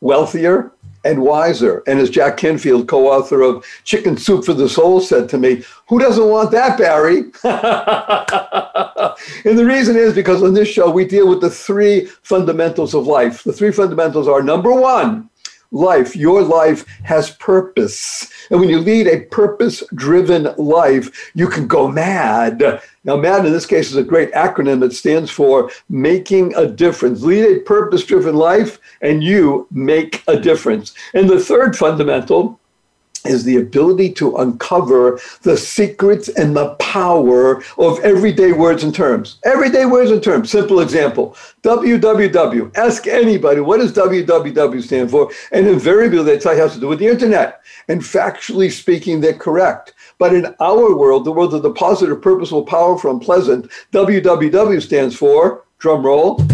[0.00, 0.72] wealthier,
[1.04, 1.82] and wiser.
[1.86, 5.62] And as Jack Canfield co author of Chicken Soup for the Soul, said to me,
[5.88, 7.18] Who doesn't want that, Barry?
[9.44, 13.06] and the reason is because on this show, we deal with the three fundamentals of
[13.06, 13.44] life.
[13.44, 15.29] The three fundamentals are number one,
[15.70, 18.30] life, your life has purpose.
[18.50, 22.82] And when you lead a purpose driven life, you can go mad.
[23.04, 27.22] Now, MAD in this case is a great acronym that stands for making a difference.
[27.22, 30.92] Lead a purpose driven life, and you make a difference.
[31.14, 32.58] And the third fundamental
[33.24, 39.38] is the ability to uncover the secrets and the power of everyday words and terms.
[39.44, 40.50] Everyday words and terms.
[40.50, 42.76] Simple example www.
[42.76, 45.30] Ask anybody, what does www stand for?
[45.52, 47.62] And invariably, they tell you has to do with the internet.
[47.88, 49.94] And factually speaking, they're correct.
[50.18, 55.16] But in our world, the world of the positive, purposeful, powerful, and pleasant, www stands
[55.16, 56.44] for, drum roll,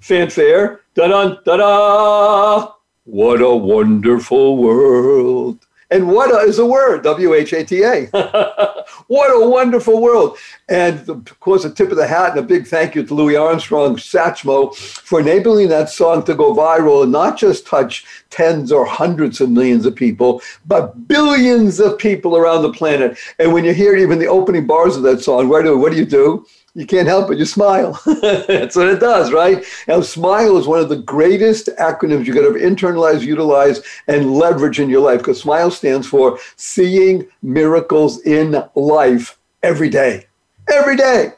[0.00, 2.72] fanfare, da da da da.
[3.04, 5.66] What a wonderful world.
[5.92, 7.04] And what is a word?
[7.04, 8.08] W H A T A.
[9.06, 10.38] What a wonderful world.
[10.68, 13.36] And of course, a tip of the hat and a big thank you to Louis
[13.36, 18.84] Armstrong, Satchmo, for enabling that song to go viral and not just touch tens or
[18.86, 23.18] hundreds of millions of people, but billions of people around the planet.
[23.38, 25.98] And when you hear even the opening bars of that song, what do, what do
[25.98, 26.46] you do?
[26.74, 27.38] You can't help it.
[27.38, 28.00] You smile.
[28.22, 29.62] That's what it does, right?
[29.86, 34.80] Now, SMILE is one of the greatest acronyms you could ever internalize, utilize, and leverage
[34.80, 40.26] in your life because SMILE stands for Seeing Miracles in Life Every Day.
[40.72, 41.32] Every day.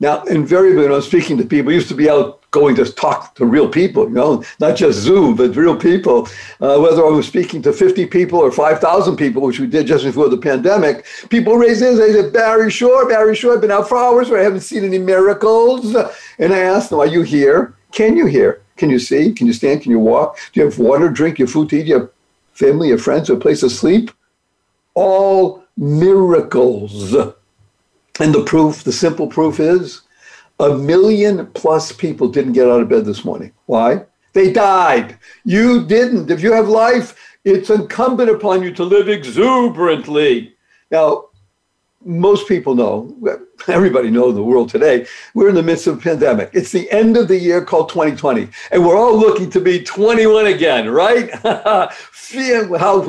[0.00, 3.34] Now, invariably, when I'm speaking to people, I used to be out going to talk
[3.34, 6.28] to real people, you know, not just Zoom, but real people.
[6.60, 10.04] Uh, whether I was speaking to 50 people or 5,000 people, which we did just
[10.04, 11.98] before the pandemic, people raised their hands.
[11.98, 14.84] They said, Barry Shore, Barry Shore, I've been out for hours, but I haven't seen
[14.84, 15.96] any miracles.
[16.38, 17.74] And I asked them, Are you here?
[17.90, 18.62] Can you hear?
[18.76, 19.32] Can you see?
[19.32, 19.82] Can you stand?
[19.82, 20.38] Can you walk?
[20.52, 21.82] Do you have water, drink, your food to eat?
[21.82, 22.10] Do you have
[22.52, 24.12] family, your friends, a place to sleep?
[24.94, 27.14] All miracles.
[28.20, 30.02] And the proof, the simple proof is
[30.60, 33.52] a million plus people didn't get out of bed this morning.
[33.66, 34.04] Why?
[34.32, 35.18] They died.
[35.44, 36.30] You didn't.
[36.30, 40.54] If you have life, it's incumbent upon you to live exuberantly.
[40.90, 41.26] Now,
[42.04, 43.16] most people know,
[43.68, 46.50] everybody knows the world today, we're in the midst of a pandemic.
[46.52, 50.46] It's the end of the year called 2020, and we're all looking to be 21
[50.46, 51.30] again, right?
[51.42, 51.90] How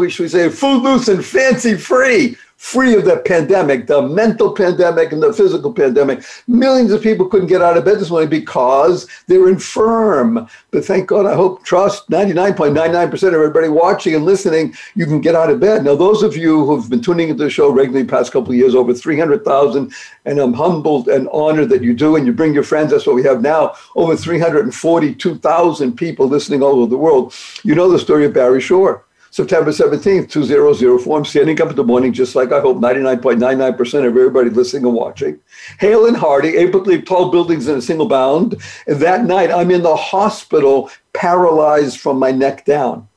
[0.08, 5.12] should we say, food loose and fancy free free of the pandemic, the mental pandemic
[5.12, 6.24] and the physical pandemic.
[6.48, 10.50] Millions of people couldn't get out of bed this morning because they're infirm.
[10.72, 15.36] But thank God, I hope, trust 99.99% of everybody watching and listening, you can get
[15.36, 15.84] out of bed.
[15.84, 18.58] Now, those of you who've been tuning into the show regularly the past couple of
[18.58, 19.94] years, over 300,000,
[20.26, 22.90] and I'm humbled and honored that you do, and you bring your friends.
[22.90, 27.36] That's what we have now, over 342,000 people listening all over the world.
[27.64, 29.06] You know the story of Barry Shore.
[29.36, 31.18] September 17th, 2004.
[31.18, 34.94] I'm standing up in the morning, just like I hope 99.99% of everybody listening and
[34.94, 35.42] watching.
[35.78, 38.56] Hale and hearty, able to leave tall buildings in a single bound.
[38.88, 43.10] And that night, I'm in the hospital, paralyzed from my neck down.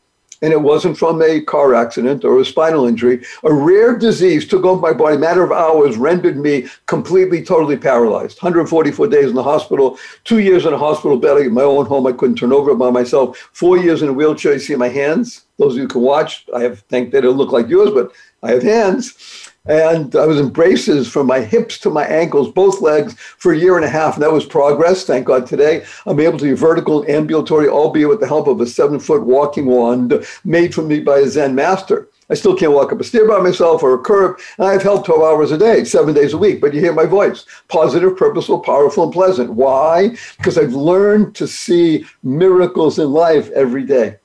[0.43, 3.25] And it wasn't from a car accident or a spinal injury.
[3.45, 8.41] A rare disease took over my body, matter of hours, rendered me completely, totally paralyzed.
[8.41, 12.07] 144 days in the hospital, two years in a hospital bed in my own home.
[12.07, 13.51] I couldn't turn over by myself.
[13.53, 14.53] Four years in a wheelchair.
[14.55, 15.45] You see my hands?
[15.59, 18.13] Those of you can watch, I have think they don't look like yours, but
[18.43, 19.48] I have hands.
[19.67, 23.59] And I was in braces from my hips to my ankles, both legs, for a
[23.59, 24.15] year and a half.
[24.15, 25.05] And that was progress.
[25.05, 28.61] Thank God today I'm able to be vertical and ambulatory, albeit with the help of
[28.61, 32.09] a seven foot walking wand made for me by a Zen master.
[32.31, 34.39] I still can't walk up a stair by myself or a curb.
[34.59, 36.61] And I have help 12 hours a day, seven days a week.
[36.61, 39.55] But you hear my voice positive, purposeful, powerful, and pleasant.
[39.55, 40.11] Why?
[40.37, 44.17] Because I've learned to see miracles in life every day.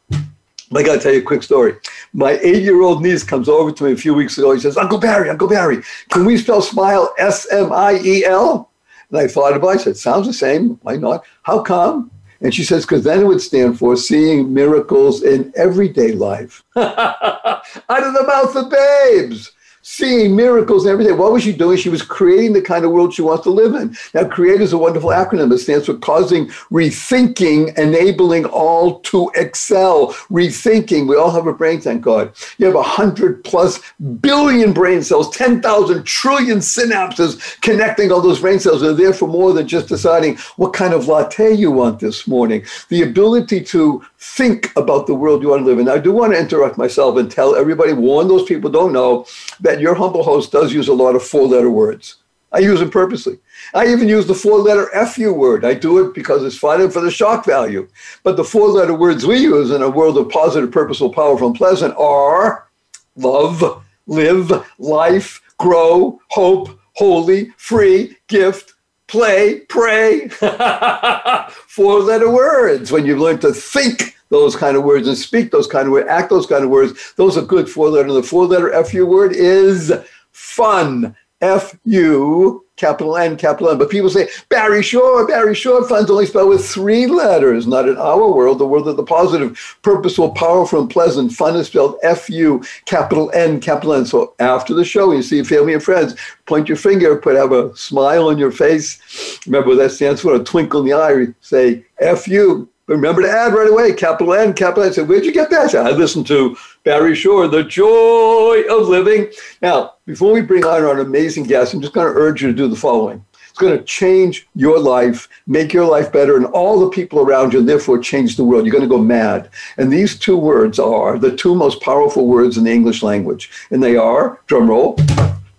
[0.78, 1.76] I got to tell you a quick story.
[2.14, 4.54] My eight year old niece comes over to me a few weeks ago.
[4.54, 8.70] He says, Uncle Barry, Uncle Barry, can we spell smile S M I E L?
[9.10, 9.80] And I thought about it.
[9.80, 10.80] I said, Sounds the same.
[10.82, 11.24] Why not?
[11.44, 12.12] How come?
[12.42, 16.64] And she says, Because then it would stand for seeing miracles in everyday life.
[16.76, 19.53] Out of the mouth of babes
[19.84, 21.18] seeing miracles and everything.
[21.18, 21.78] What was she doing?
[21.78, 23.96] She was creating the kind of world she wants to live in.
[24.14, 25.52] Now, CREATE is a wonderful acronym.
[25.54, 30.14] It stands for causing, rethinking, enabling all to excel.
[30.32, 31.08] Rethinking.
[31.08, 32.32] We all have a brain, thank God.
[32.58, 33.82] You have 100 plus
[34.22, 38.82] billion brain cells, 10,000 trillion synapses connecting all those brain cells.
[38.82, 42.66] They're there for more than just deciding what kind of latte you want this morning.
[42.88, 45.90] The ability to think about the world you want to live in.
[45.90, 49.26] I do want to interrupt myself and tell everybody, warn those people don't know
[49.60, 52.16] that your humble host does use a lot of four letter words.
[52.54, 53.40] I use them purposely.
[53.74, 55.66] I even use the four letter FU word.
[55.66, 57.90] I do it because it's fun and for the shock value.
[58.24, 61.56] But the four letter words we use in a world of positive, purposeful, powerful, and
[61.56, 62.70] pleasant are
[63.18, 68.74] love, live, life, grow, hope, holy, free, gift,
[69.08, 70.28] play, pray.
[71.68, 72.92] four letter words.
[72.92, 76.08] When you learn to think those kind of words and speak those kind of words,
[76.10, 77.14] act those kind of words.
[77.16, 78.12] Those are good four letter.
[78.12, 79.94] The four letter FU word is
[80.32, 81.16] fun.
[81.42, 83.78] F U capital N capital N.
[83.78, 87.68] But people say Barry Shore, Barry Shore funds only spelled with three letters.
[87.68, 91.34] Not in our world, the world of the positive, purposeful, powerful, and pleasant.
[91.34, 94.06] Fun is spelled F U capital N capital N.
[94.06, 96.16] So after the show, you see family and friends,
[96.46, 99.40] point your finger, put have a smile on your face.
[99.46, 100.36] Remember what that stands for?
[100.36, 101.34] A twinkle in the eye.
[101.42, 104.90] Say F U remember to add right away, capital N, capital N.
[104.90, 105.74] I said, where'd you get that?
[105.74, 109.32] I listened to Barry Shore, The Joy of Living.
[109.62, 112.54] Now, before we bring on our amazing guest, I'm just going to urge you to
[112.54, 113.24] do the following.
[113.32, 117.54] It's going to change your life, make your life better, and all the people around
[117.54, 118.66] you, and therefore change the world.
[118.66, 119.50] You're going to go mad.
[119.78, 123.52] And these two words are the two most powerful words in the English language.
[123.70, 124.98] And they are, drum roll,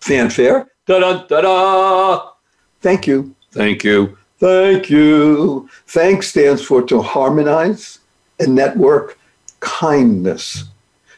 [0.00, 2.30] fanfare, da da da da.
[2.80, 3.34] Thank you.
[3.52, 4.18] Thank you.
[4.38, 5.68] Thank you.
[5.86, 8.00] Thanks stands for to harmonize
[8.40, 9.18] and network
[9.60, 10.64] kindness.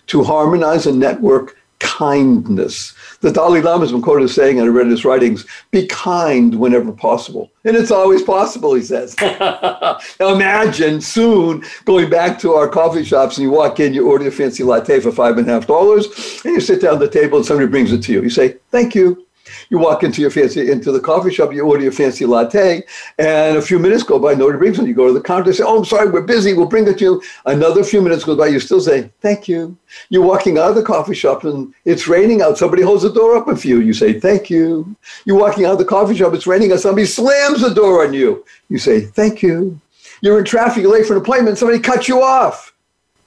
[0.09, 2.95] To harmonize and network kindness.
[3.21, 6.59] The Dalai Lama has been quoted as saying, and I read his writings, be kind
[6.59, 7.51] whenever possible.
[7.65, 9.15] And it's always possible, he says.
[9.21, 14.29] now imagine soon going back to our coffee shops and you walk in, you order
[14.29, 16.07] a fancy latte for five and a half dollars,
[16.45, 18.23] and you sit down at the table and somebody brings it to you.
[18.23, 19.26] You say, thank you.
[19.71, 22.85] You walk into your fancy into the coffee shop, you order your fancy latte,
[23.19, 24.87] and a few minutes go by, nobody brings it.
[24.87, 26.53] You go to the counter, say, "Oh, I'm sorry, we're busy.
[26.53, 29.77] We'll bring it to you." Another few minutes goes by, you still say, "Thank you."
[30.09, 32.59] You're walking out of the coffee shop and it's raining out.
[32.59, 33.81] Somebody holds the door open for you.
[33.81, 36.81] You say, "Thank you." You're walking out of the coffee shop, it's raining out.
[36.81, 38.45] Somebody slams the door on you.
[38.69, 39.81] You say, "Thank you."
[40.23, 41.59] You're in traffic, you're late for an appointment.
[41.59, 42.73] Somebody cuts you off.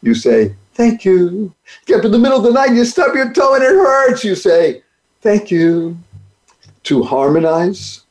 [0.02, 1.54] You say, "Thank you."
[1.86, 4.24] Get up in the middle of the night, you stub your toe and it hurts.
[4.24, 4.82] You say,
[5.22, 5.98] "Thank you."
[6.84, 8.02] To harmonize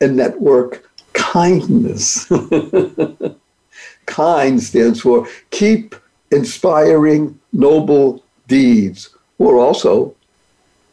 [0.00, 2.30] and network kindness.
[4.06, 5.94] kind stands for keep
[6.30, 10.14] inspiring noble deeds, or also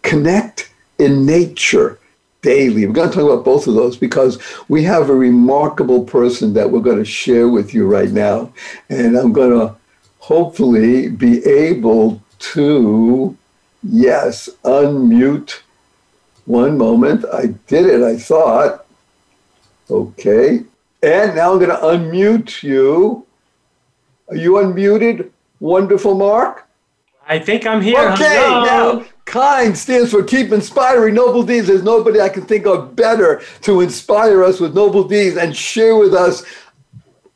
[0.04, 2.00] connect in nature
[2.42, 2.86] daily.
[2.86, 6.72] We're going to talk about both of those because we have a remarkable person that
[6.72, 8.52] we're going to share with you right now.
[8.90, 9.76] And I'm going to
[10.20, 13.38] hopefully be able to
[13.84, 15.62] Yes, unmute.
[16.51, 17.24] One moment.
[17.31, 18.86] I did it, I thought.
[19.89, 20.65] Okay.
[21.01, 23.25] And now I'm going to unmute you.
[24.27, 25.29] Are you unmuted?
[25.62, 26.67] Wonderful, Mark?
[27.25, 28.01] I think I'm here.
[28.10, 28.65] Okay, Hello.
[29.00, 31.67] now kind stands for keep inspiring noble deeds.
[31.67, 35.96] There's nobody I can think of better to inspire us with noble deeds and share
[35.96, 36.43] with us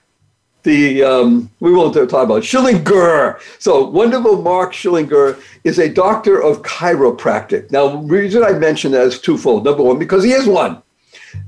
[0.63, 3.39] the um, we won't talk about Schillinger.
[3.59, 7.71] So wonderful Mark Schillinger is a doctor of chiropractic.
[7.71, 9.65] Now, reason I mention that is twofold.
[9.65, 10.81] Number one, because he is one.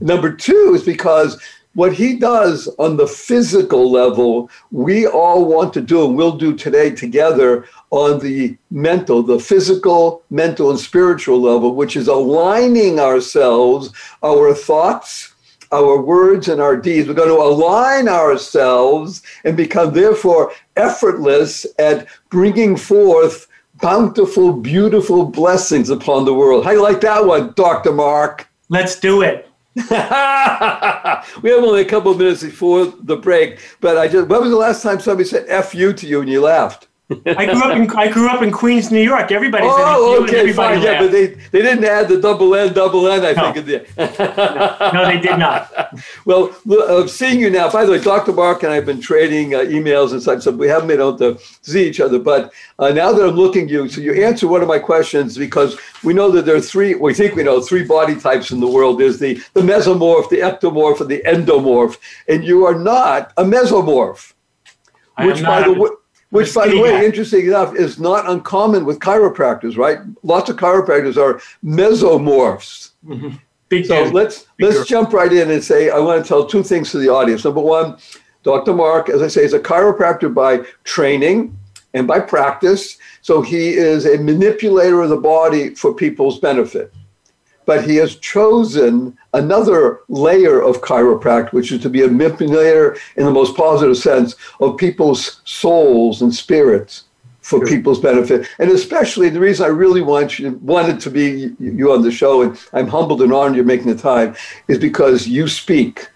[0.02, 1.42] Number two is because
[1.76, 6.56] what he does on the physical level, we all want to do and will do
[6.56, 13.92] today together on the mental, the physical, mental, and spiritual level, which is aligning ourselves,
[14.24, 15.35] our thoughts,
[15.72, 17.08] our words and our deeds.
[17.08, 23.48] We're going to align ourselves and become, therefore, effortless at bringing forth
[23.82, 26.64] bountiful, beautiful blessings upon the world.
[26.64, 27.92] How do you like that one, Dr.
[27.92, 28.48] Mark?
[28.70, 29.50] Let's do it.
[29.76, 34.50] we have only a couple of minutes before the break, but I just, when was
[34.50, 36.88] the last time somebody said F you to you and you laughed?
[37.12, 39.32] I grew up in I grew up in Queens, New York.
[39.32, 40.82] Everybody said oh, okay, fine.
[40.82, 43.24] Yeah, but they, they didn't add the double N, double N.
[43.24, 43.54] I no.
[43.54, 44.92] think it no.
[44.92, 45.72] no, they did not.
[46.26, 47.72] well, uh, seeing you now.
[47.72, 48.34] By the way, Dr.
[48.34, 51.16] Mark and I have been trading uh, emails and such, so we haven't been able
[51.20, 52.18] to see each other.
[52.18, 55.38] But uh, now that I'm looking at you, so you answer one of my questions
[55.38, 56.96] because we know that there are three.
[56.96, 59.00] We think we know three body types in the world.
[59.00, 61.98] There's the the mesomorph, the ectomorph, and the endomorph,
[62.28, 64.34] and you are not a mesomorph.
[65.18, 65.90] I which, by the way
[66.36, 70.00] which, by the way, interesting enough, is not uncommon with chiropractors, right?
[70.24, 72.92] Lots of chiropractors are mesomorphs.
[73.06, 73.38] Mm-hmm.
[73.70, 76.62] Big so let's Big let's jump right in and say I want to tell two
[76.62, 77.44] things to the audience.
[77.46, 77.98] Number one,
[78.44, 78.76] Dr.
[78.76, 81.58] Mark, as I say, is a chiropractor by training
[81.96, 82.98] and by practice.
[83.24, 86.94] So he is a manipulator of the body for people's benefit
[87.66, 93.26] but he has chosen another layer of chiropractic, which is to be a manipulator in
[93.26, 97.06] the most positive sense of people's souls and spirits
[97.42, 97.68] for sure.
[97.68, 98.48] people's benefit.
[98.60, 102.42] And especially the reason I really want you, wanted to be you on the show,
[102.42, 104.36] and I'm humbled and honored you're making the time,
[104.68, 106.08] is because you speak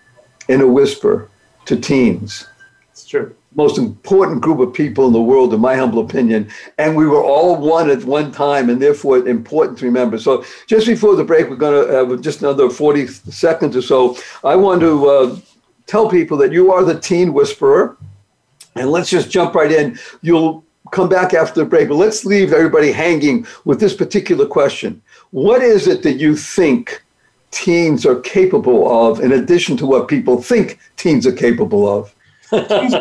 [0.47, 1.29] in a whisper
[1.65, 2.47] to teens.
[2.91, 6.49] It's true most important group of people in the world, in my humble opinion.
[6.77, 10.17] And we were all one at one time, and therefore important to remember.
[10.17, 14.17] So, just before the break, we're going to have just another 40 seconds or so.
[14.43, 15.37] I want to uh,
[15.87, 17.97] tell people that you are the teen whisperer.
[18.75, 19.99] And let's just jump right in.
[20.21, 25.01] You'll come back after the break, but let's leave everybody hanging with this particular question
[25.31, 27.03] What is it that you think?
[27.51, 32.13] Teens are capable of, in addition to what people think teens are capable of
[32.49, 32.95] teens,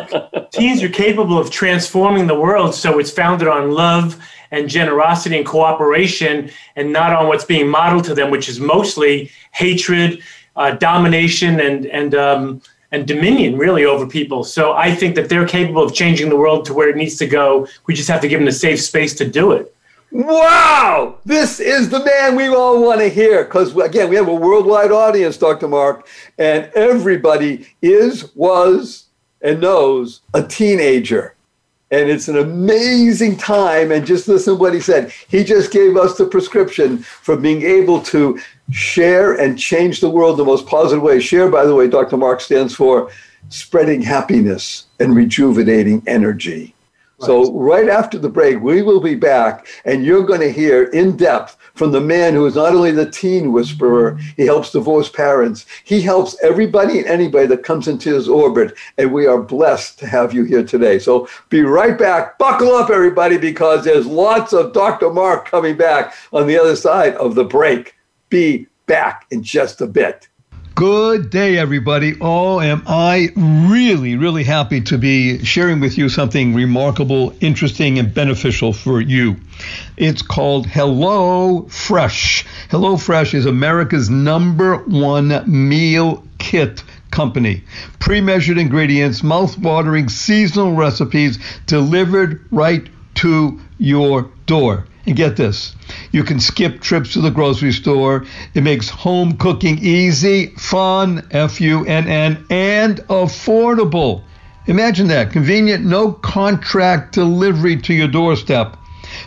[0.51, 5.45] teens are capable of transforming the world so it's founded on love and generosity and
[5.45, 10.21] cooperation and not on what's being modeled to them which is mostly hatred
[10.55, 14.43] uh, domination and and um, and dominion really over people.
[14.43, 17.27] So i think that they're capable of changing the world to where it needs to
[17.27, 17.67] go.
[17.87, 19.73] We just have to give them a safe space to do it.
[20.11, 24.33] Wow, this is the man we all want to hear because, again, we have a
[24.33, 25.67] worldwide audience, Dr.
[25.67, 26.07] Mark,
[26.39, 29.05] and everybody is, was,
[29.41, 31.35] and knows a teenager.
[31.91, 33.91] And it's an amazing time.
[33.91, 35.11] And just listen to what he said.
[35.27, 38.39] He just gave us the prescription for being able to
[38.71, 41.19] share and change the world the most positive way.
[41.19, 42.17] Share, by the way, Dr.
[42.17, 43.09] Mark stands for
[43.49, 46.75] spreading happiness and rejuvenating energy.
[47.19, 47.25] Right.
[47.25, 51.17] So, right after the break, we will be back, and you're going to hear in
[51.17, 55.65] depth from the man who is not only the teen whisperer, he helps divorced parents.
[55.85, 58.77] He helps everybody and anybody that comes into his orbit.
[58.97, 60.99] And we are blessed to have you here today.
[60.99, 62.37] So be right back.
[62.37, 65.09] Buckle up, everybody, because there's lots of Dr.
[65.09, 67.95] Mark coming back on the other side of the break.
[68.27, 70.27] Be back in just a bit.
[70.79, 72.15] Good day, everybody.
[72.21, 78.13] Oh, am I really, really happy to be sharing with you something remarkable, interesting, and
[78.13, 79.35] beneficial for you.
[79.97, 82.45] It's called Hello Fresh.
[82.71, 86.81] Hello Fresh is America's number one meal kit
[87.11, 87.65] company.
[87.99, 94.85] Pre measured ingredients, mouth watering seasonal recipes delivered right to your door.
[95.05, 95.75] And get this
[96.11, 98.25] you can skip trips to the grocery store.
[98.53, 104.23] It makes home cooking easy, fun, F U N N, and affordable.
[104.67, 108.77] Imagine that convenient, no contract delivery to your doorstep.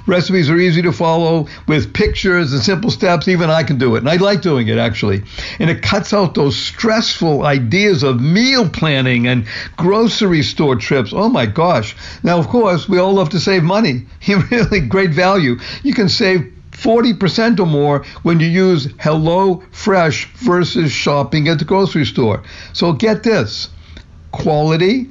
[0.06, 3.28] Recipes are easy to follow with pictures and simple steps.
[3.28, 3.98] Even I can do it.
[3.98, 5.22] And I like doing it actually.
[5.58, 11.12] And it cuts out those stressful ideas of meal planning and grocery store trips.
[11.12, 11.96] Oh my gosh.
[12.22, 14.06] Now, of course, we all love to save money.
[14.50, 15.58] really great value.
[15.82, 21.64] You can save 40% or more when you use Hello Fresh versus shopping at the
[21.64, 22.42] grocery store.
[22.72, 23.68] So get this
[24.32, 25.10] quality,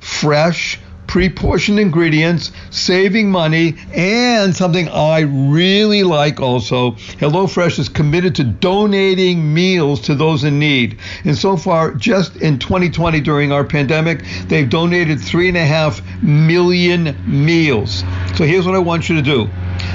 [0.00, 0.78] fresh,
[1.08, 9.52] pre-portioned ingredients, saving money, and something I really like also, HelloFresh is committed to donating
[9.52, 10.98] meals to those in need.
[11.24, 16.02] And so far, just in 2020 during our pandemic, they've donated three and a half
[16.22, 18.04] million meals.
[18.36, 19.48] So here's what I want you to do.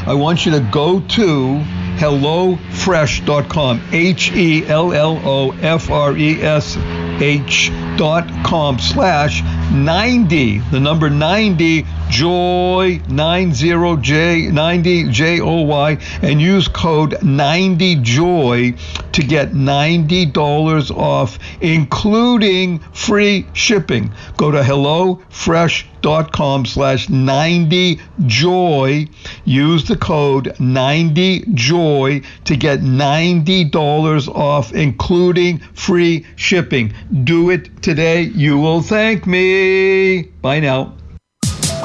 [0.05, 1.63] I want you to go to
[1.97, 6.75] hellofresh.com, H E L L O F R E S
[7.19, 9.41] H.com slash
[9.71, 18.77] 90, the number 90, joy 90j 90 j o y and use code 90joy
[19.13, 24.11] to get $90 off including free shipping.
[24.37, 29.09] Go to hellofresh.com slash 90joy
[29.45, 36.93] use the code 90joy to get $90 off including free shipping.
[37.23, 38.21] Do it today.
[38.21, 40.29] You will thank me.
[40.43, 40.93] Bye now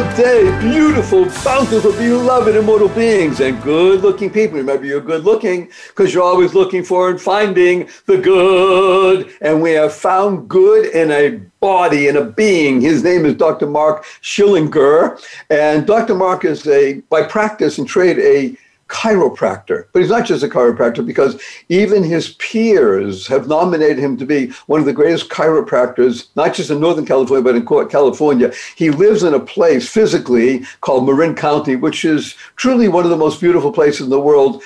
[0.00, 4.56] Good day, beautiful, bountiful, beloved, immortal beings, and good looking people.
[4.56, 9.30] Remember, you're good looking because you're always looking for and finding the good.
[9.42, 12.80] And we have found good in a body, in a being.
[12.80, 13.66] His name is Dr.
[13.66, 15.22] Mark Schillinger.
[15.50, 16.14] And Dr.
[16.14, 18.56] Mark is a, by practice and trade, a
[18.90, 19.86] chiropractor.
[19.92, 24.48] But he's not just a chiropractor because even his peers have nominated him to be
[24.66, 28.52] one of the greatest chiropractors, not just in Northern California, but in California.
[28.76, 33.16] He lives in a place physically called Marin County, which is truly one of the
[33.16, 34.62] most beautiful places in the world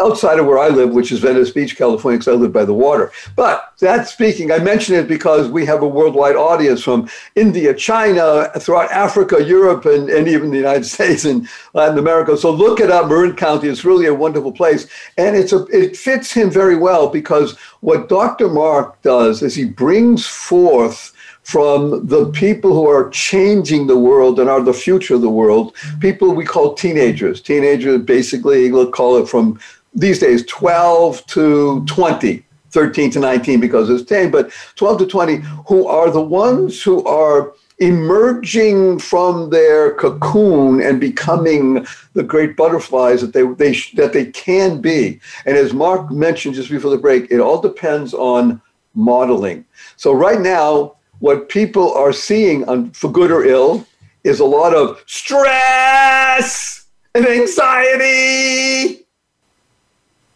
[0.00, 2.74] outside of where I live, which is Venice Beach, California, because I live by the
[2.74, 3.12] water.
[3.36, 8.50] But that speaking, I mention it because we have a worldwide audience from India, China,
[8.58, 12.36] throughout Africa, Europe, and, and even the United States and Latin America.
[12.36, 13.68] So look it up, Marin County.
[13.68, 14.88] It's really a wonderful place.
[15.16, 18.48] And it's a, it fits him very well because what Dr.
[18.48, 24.48] Mark does is he brings forth from the people who are changing the world and
[24.48, 27.40] are the future of the world, people we call teenagers.
[27.40, 29.60] Teenagers, basically, we'll call it from
[29.94, 32.44] these days 12 to 20.
[32.70, 35.36] 13 to 19 because it's 10, but 12 to 20,
[35.68, 43.20] who are the ones who are emerging from their cocoon and becoming the great butterflies
[43.20, 45.20] that they, they that they can be.
[45.46, 48.60] And as Mark mentioned just before the break, it all depends on
[48.94, 49.64] modeling.
[49.96, 53.86] So right now, what people are seeing, on, for good or ill,
[54.22, 59.03] is a lot of stress and anxiety.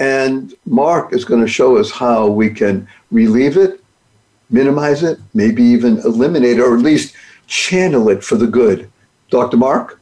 [0.01, 3.83] And Mark is going to show us how we can relieve it,
[4.51, 7.15] minimize it, maybe even eliminate it, or at least
[7.47, 8.91] channel it for the good.
[9.31, 9.57] Dr.
[9.57, 10.01] Mark?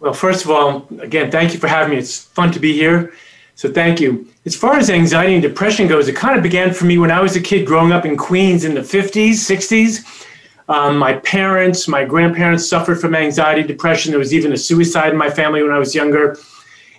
[0.00, 1.98] Well, first of all, again, thank you for having me.
[1.98, 3.14] It's fun to be here.
[3.54, 4.28] So thank you.
[4.44, 7.20] As far as anxiety and depression goes, it kind of began for me when I
[7.20, 10.28] was a kid growing up in Queens in the 50s, 60s.
[10.68, 14.10] Um, my parents, my grandparents suffered from anxiety, depression.
[14.10, 16.36] There was even a suicide in my family when I was younger.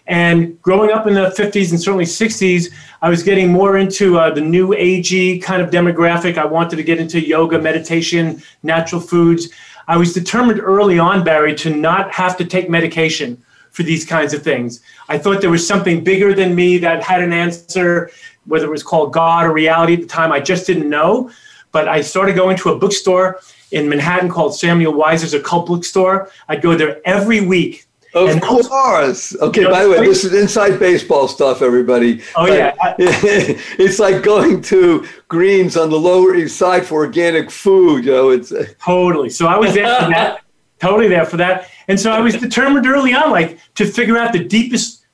[0.07, 4.29] And growing up in the 50s and certainly 60s, I was getting more into uh,
[4.31, 6.37] the new agey kind of demographic.
[6.37, 9.49] I wanted to get into yoga, meditation, natural foods.
[9.87, 14.33] I was determined early on, Barry, to not have to take medication for these kinds
[14.33, 14.79] of things.
[15.09, 18.09] I thought there was something bigger than me that had an answer,
[18.45, 20.31] whether it was called God or reality at the time.
[20.31, 21.31] I just didn't know.
[21.71, 23.41] But I started going to a bookstore
[23.71, 26.31] in Manhattan called Samuel Weiser's Occult Bookstore.
[26.47, 27.85] I'd go there every week
[28.15, 29.36] Of and course.
[29.36, 32.21] Okay, you know, by the way, this is inside baseball stuff, everybody.
[32.38, 32.73] Oh, yeah.
[32.97, 38.06] it's like going to Greens on the Lower East Side for organic food.
[38.06, 39.30] You know, it's totally.
[39.30, 40.41] So I was there for that,
[40.80, 41.69] totally there for that.
[41.89, 45.06] And so I was determined early on, like, to figure out the deepest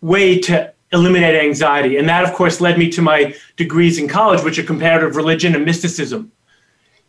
[0.00, 1.98] way to eliminate anxiety.
[1.98, 5.54] And that, of course, led me to my degrees in college, which are comparative religion
[5.54, 6.32] and mysticism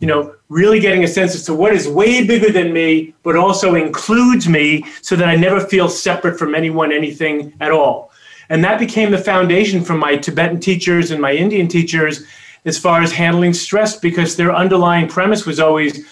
[0.02, 3.38] you know, really getting a sense as to what is way bigger than me, but
[3.38, 8.12] also includes me so that I never feel separate from anyone, anything at all.
[8.50, 12.26] And that became the foundation for my Tibetan teachers and my Indian teachers
[12.66, 16.06] as far as handling stress, because their underlying premise was always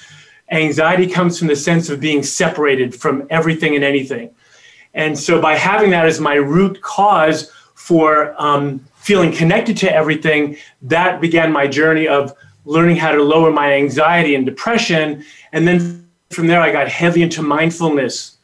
[0.51, 4.29] anxiety comes from the sense of being separated from everything and anything.
[4.93, 10.57] And so by having that as my root cause for um, feeling connected to everything,
[10.83, 12.33] that began my journey of
[12.69, 15.25] learning how to lower my anxiety and depression.
[15.51, 18.37] And then from there, I got heavy into mindfulness.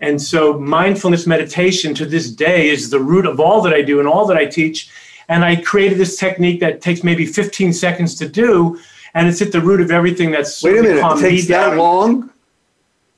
[0.00, 3.98] And so, mindfulness meditation to this day is the root of all that I do
[3.98, 4.88] and all that I teach.
[5.28, 8.80] And I created this technique that takes maybe 15 seconds to do.
[9.14, 10.62] And it's at the root of everything that's.
[10.62, 12.30] Wait a minute, it takes that long?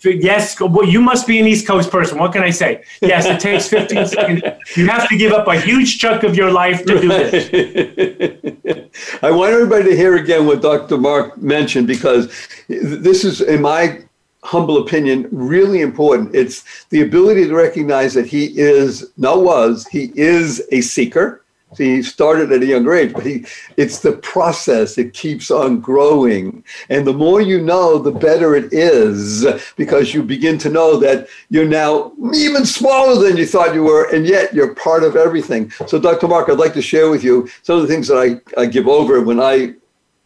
[0.03, 2.19] Yes, well, you must be an East Coast person.
[2.19, 2.85] What can I say?
[3.01, 4.43] Yes, it takes 15 seconds.
[4.77, 8.84] You have to give up a huge chunk of your life to do this.
[9.23, 10.99] I want everybody to hear again what Dr.
[10.99, 12.33] Mark mentioned because
[12.69, 14.03] this is, in my
[14.43, 16.35] humble opinion, really important.
[16.35, 21.44] It's the ability to recognize that he is, not was, he is a seeker
[21.77, 24.99] he started at a younger age, but he, it's the process.
[24.99, 26.65] It keeps on growing.
[26.89, 31.29] And the more you know, the better it is because you begin to know that
[31.51, 35.71] you're now even smaller than you thought you were, and yet you're part of everything.
[35.87, 36.29] So, Dr.
[36.29, 38.89] Mark, I'd like to share with you some of the things that I, I give
[38.89, 39.75] over when I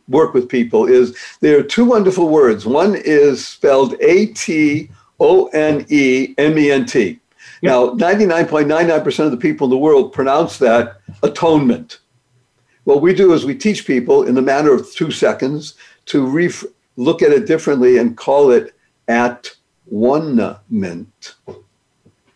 [0.09, 2.67] work with people is there are two wonderful words.
[2.67, 4.27] One is spelled A
[7.63, 11.99] Now, 99.99% of the people in the world pronounce that atonement.
[12.85, 15.75] What we do is we teach people in the matter of two seconds
[16.07, 16.65] to ref-
[16.97, 18.75] look at it differently and call it
[19.09, 19.51] at
[19.87, 21.35] one-ment.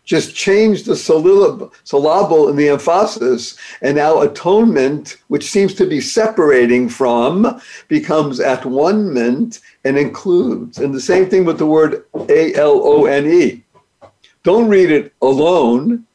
[0.05, 6.89] Just change the syllable and the emphasis, and now atonement, which seems to be separating
[6.89, 10.77] from, becomes at one-ment and includes.
[10.79, 13.62] And the same thing with the word A L O N E
[14.43, 16.05] don't read it alone,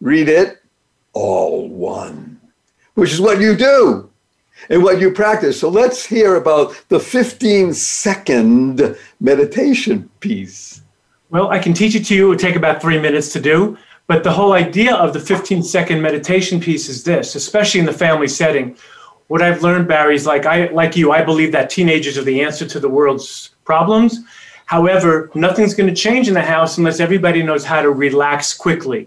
[0.00, 0.62] read it
[1.12, 2.40] all one,
[2.94, 4.10] which is what you do
[4.68, 5.58] and what you practice.
[5.60, 10.82] So let's hear about the 15 second meditation piece.
[11.30, 12.26] Well, I can teach it to you.
[12.26, 13.78] It would take about three minutes to do.
[14.06, 17.92] But the whole idea of the 15 second meditation piece is this, especially in the
[17.92, 18.76] family setting.
[19.28, 22.42] What I've learned, Barry, is like I like you, I believe that teenagers are the
[22.42, 24.20] answer to the world's problems.
[24.72, 29.06] However, nothing's going to change in the house unless everybody knows how to relax quickly.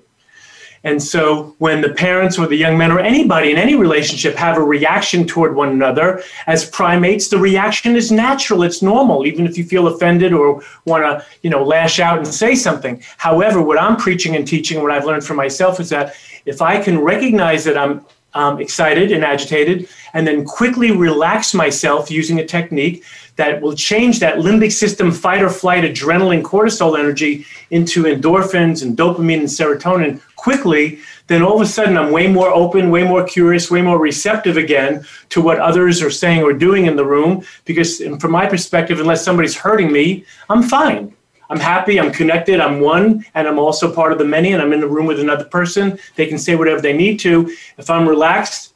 [0.83, 4.57] And so, when the parents or the young men or anybody in any relationship have
[4.57, 8.61] a reaction toward one another, as primates, the reaction is natural.
[8.61, 12.27] It's normal, even if you feel offended or want to, you know, lash out and
[12.27, 13.01] say something.
[13.17, 16.13] However, what I'm preaching and teaching, what I've learned for myself, is that
[16.45, 22.11] if I can recognize that I'm um, excited and agitated, and then quickly relax myself
[22.11, 23.03] using a technique
[23.35, 28.97] that will change that limbic system fight or flight adrenaline cortisol energy into endorphins and
[28.97, 33.23] dopamine and serotonin quickly, then all of a sudden I'm way more open, way more
[33.23, 37.43] curious, way more receptive again to what others are saying or doing in the room.
[37.65, 41.15] Because from my perspective, unless somebody's hurting me, I'm fine.
[41.49, 44.73] I'm happy, I'm connected, I'm one, and I'm also part of the many, and I'm
[44.73, 45.99] in the room with another person.
[46.15, 47.55] They can say whatever they need to.
[47.77, 48.73] If I'm relaxed,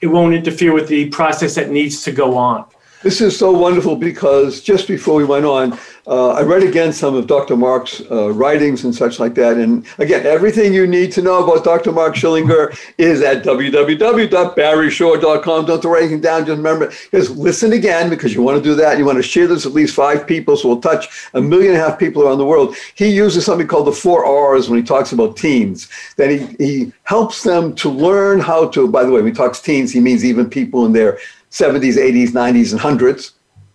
[0.00, 2.64] it won't interfere with the process that needs to go on.
[3.02, 7.16] This is so wonderful because just before we went on, uh, I read again some
[7.16, 7.56] of Dr.
[7.56, 9.56] Mark's uh, writings and such like that.
[9.56, 11.90] And again, everything you need to know about Dr.
[11.90, 15.66] Mark Schillinger is at www.barryshore.com.
[15.66, 16.46] Don't write anything down.
[16.46, 18.98] Just remember, just listen again because you want to do that.
[18.98, 21.82] You want to share this at least five people, so we'll touch a million and
[21.82, 22.76] a half people around the world.
[22.94, 25.88] He uses something called the four R's when he talks about teens.
[26.18, 29.60] That he, he helps them to learn how to, by the way, when he talks
[29.60, 31.18] teens, he means even people in their
[31.52, 33.32] 70s, 80s, 90s, and 100s,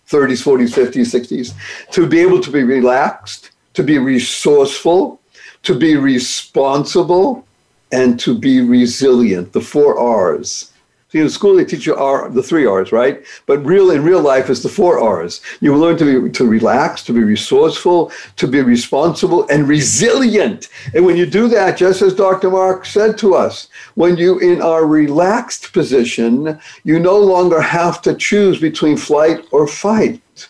[0.09, 5.21] 30s, 40s, 50s, 60s, to be able to be relaxed, to be resourceful,
[5.61, 7.45] to be responsible,
[7.91, 9.53] and to be resilient.
[9.53, 10.73] The four R's.
[11.17, 13.25] See, in school they teach you R, the three R's, right?
[13.47, 15.41] But real in real life is the four R's.
[15.62, 20.69] You learn to be to relax, to be resourceful, to be responsible, and resilient.
[20.93, 22.51] And when you do that, just as Dr.
[22.51, 28.13] Mark said to us, when you in our relaxed position, you no longer have to
[28.13, 30.47] choose between flight or fight.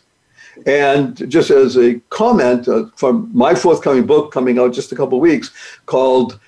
[0.66, 5.18] And just as a comment uh, from my forthcoming book coming out just a couple
[5.22, 5.50] weeks
[5.86, 6.42] called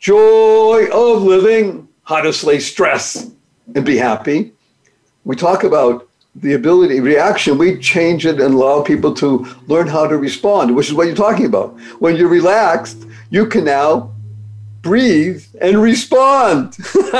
[0.00, 3.30] Joy of Living How to Slay Stress
[3.74, 4.52] and Be Happy,
[5.24, 10.06] we talk about the ability, reaction, we change it and allow people to learn how
[10.06, 11.78] to respond, which is what you're talking about.
[12.00, 14.12] When you're relaxed, you can now
[14.82, 16.76] breathe and respond.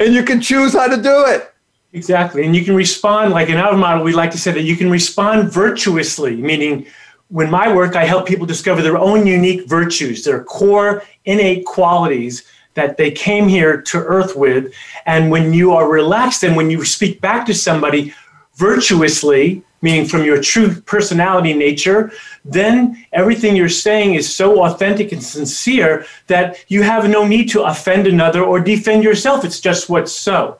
[0.00, 1.52] and you can choose how to do it.
[1.92, 2.44] Exactly.
[2.44, 4.90] And you can respond, like in our model, we like to say that you can
[4.90, 6.86] respond virtuously, meaning
[7.28, 12.44] when my work, I help people discover their own unique virtues, their core innate qualities
[12.76, 14.72] that they came here to earth with.
[15.04, 18.14] And when you are relaxed and when you speak back to somebody,
[18.54, 22.10] virtuously, meaning from your true personality nature,
[22.44, 27.62] then everything you're saying is so authentic and sincere that you have no need to
[27.64, 29.44] offend another or defend yourself.
[29.44, 30.58] It's just what's so.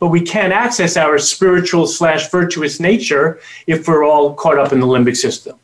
[0.00, 4.80] But we can't access our spiritual slash virtuous nature if we're all caught up in
[4.80, 5.58] the limbic system.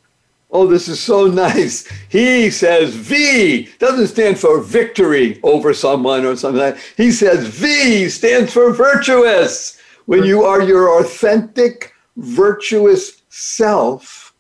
[0.53, 1.89] Oh, this is so nice.
[2.09, 6.79] He says V doesn't stand for victory over someone or something like.
[6.97, 14.35] He says V stands for virtuous when you are your authentic, virtuous self,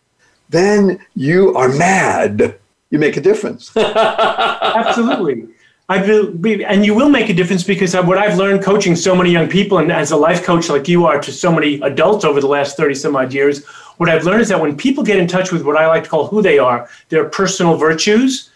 [0.48, 2.58] then you are mad.
[2.90, 3.70] You make a difference.
[3.76, 5.46] Absolutely.
[5.88, 9.30] I believe, and you will make a difference because what I've learned coaching so many
[9.30, 12.40] young people and as a life coach like you are to so many adults over
[12.40, 13.64] the last 30 some odd years,
[14.00, 16.08] what I've learned is that when people get in touch with what I like to
[16.08, 18.48] call who they are, their personal virtues,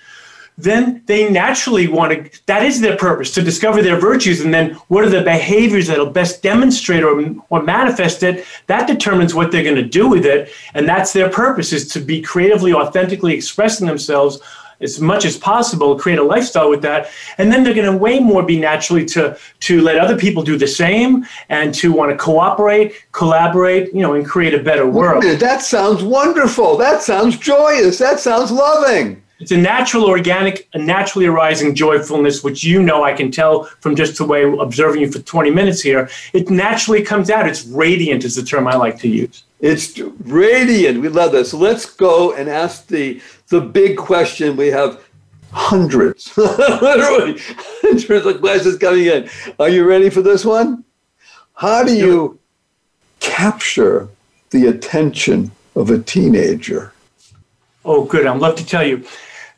[0.57, 4.41] then they naturally want to, that is their purpose, to discover their virtues.
[4.41, 8.47] And then what are the behaviors that'll best demonstrate or, or manifest it?
[8.69, 10.49] That determines what they're going to do with it.
[10.73, 14.41] And that's their purpose, is to be creatively, authentically expressing themselves
[14.85, 17.11] as much as possible, create a lifestyle with that.
[17.39, 20.57] And then they're going to way more be naturally to, to let other people do
[20.57, 25.25] the same and to want to cooperate, collaborate, you know, and create a better world.
[25.25, 26.77] That sounds wonderful.
[26.77, 27.99] That sounds joyous.
[27.99, 29.23] That sounds loving.
[29.41, 33.97] It's a natural, organic, a naturally arising joyfulness, which you know I can tell from
[33.97, 36.09] just the way observing you for 20 minutes here.
[36.33, 37.49] It naturally comes out.
[37.49, 39.45] It's radiant, is the term I like to use.
[39.61, 41.01] It's radiant.
[41.01, 41.51] We love this.
[41.51, 43.21] So let's go and ask the
[43.55, 44.57] the big question.
[44.57, 45.05] We have
[45.53, 47.41] hundreds, literally
[47.83, 49.31] hundreds of questions coming in.
[49.61, 50.85] Are you ready for this one?
[51.55, 52.41] How do you
[53.21, 54.09] capture
[54.51, 56.93] the attention of a teenager?
[57.85, 58.27] Oh, good.
[58.27, 59.07] I'd love to tell you.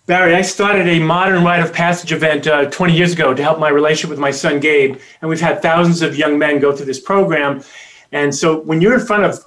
[0.04, 3.59] Barry, I started a modern rite of passage event uh, 20 years ago to help
[3.59, 6.87] my relationship with my son Gabe, and we've had thousands of young men go through
[6.87, 7.64] this program.
[8.12, 9.44] And so when you're in front of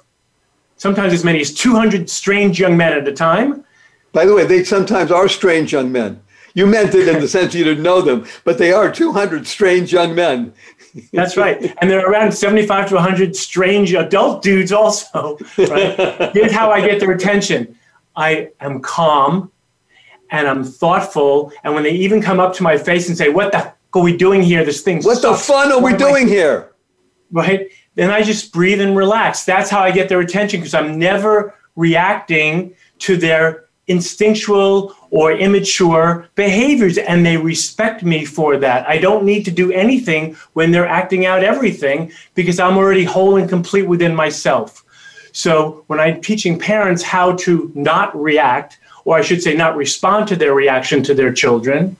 [0.80, 3.62] sometimes as many as 200 strange young men at a time.
[4.12, 6.22] By the way, they sometimes are strange young men.
[6.54, 9.92] You meant it in the sense you didn't know them, but they are 200 strange
[9.92, 10.52] young men.
[11.12, 11.74] That's right.
[11.80, 15.38] And there are around 75 to 100 strange adult dudes also.
[15.56, 16.32] Right?
[16.34, 17.76] Here's how I get their attention
[18.16, 19.52] I am calm
[20.30, 21.52] and I'm thoughtful.
[21.62, 24.16] And when they even come up to my face and say, What the are we
[24.16, 24.64] doing here?
[24.64, 25.02] This thing.
[25.02, 26.72] What the fun are we doing here?
[27.30, 27.68] Right?
[27.94, 29.44] Then I just breathe and relax.
[29.44, 36.28] That's how I get their attention because I'm never reacting to their instinctual or immature
[36.36, 38.88] behaviors and they respect me for that.
[38.88, 43.36] I don't need to do anything when they're acting out everything because I'm already whole
[43.36, 44.84] and complete within myself.
[45.32, 50.28] So when I'm teaching parents how to not react, or I should say, not respond
[50.28, 51.96] to their reaction to their children,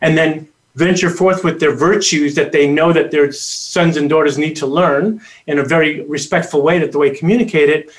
[0.00, 4.38] and then venture forth with their virtues that they know that their sons and daughters
[4.38, 7.90] need to learn in a very respectful way that the way communicated,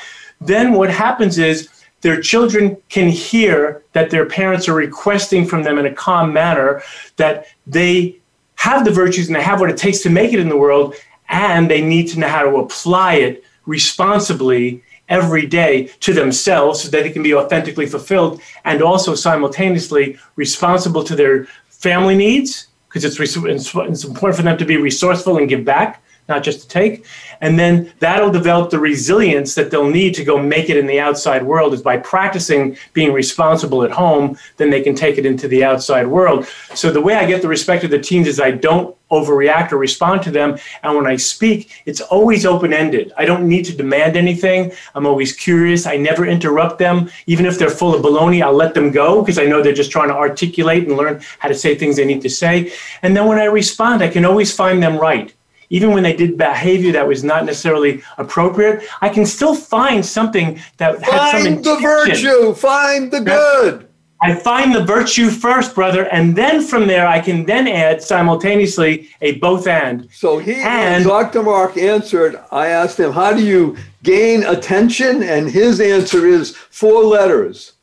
[0.42, 1.70] then what happens is
[2.02, 6.82] their children can hear that their parents are requesting from them in a calm manner
[7.18, 8.16] that they
[8.56, 10.96] have the virtues and they have what it takes to make it in the world,
[11.30, 16.90] and they need to know how to apply it responsibly every day to themselves so
[16.90, 23.04] that it can be authentically fulfilled and also simultaneously responsible to their family needs because
[23.06, 27.06] it's, it's important for them to be resourceful and give back not just to take.
[27.42, 31.00] And then that'll develop the resilience that they'll need to go make it in the
[31.00, 35.48] outside world is by practicing being responsible at home, then they can take it into
[35.48, 36.48] the outside world.
[36.74, 39.78] So the way I get the respect of the teens is I don't overreact or
[39.78, 40.58] respond to them.
[40.84, 43.12] And when I speak, it's always open ended.
[43.18, 44.72] I don't need to demand anything.
[44.94, 45.88] I'm always curious.
[45.88, 47.10] I never interrupt them.
[47.26, 49.92] Even if they're full of baloney, I'll let them go because I know they're just
[49.92, 52.72] trying to articulate and learn how to say things they need to say.
[53.02, 55.34] And then when I respond, I can always find them right
[55.70, 60.60] even when they did behavior that was not necessarily appropriate, I can still find something
[60.78, 63.86] that find had some the virtue, find the good.
[64.22, 69.10] I find the virtue first, brother, and then from there I can then add simultaneously
[69.22, 70.10] a both and.
[70.12, 71.42] So he and Dr.
[71.42, 75.24] Mark answered, I asked him, How do you gain attention?
[75.24, 77.74] And his answer is four letters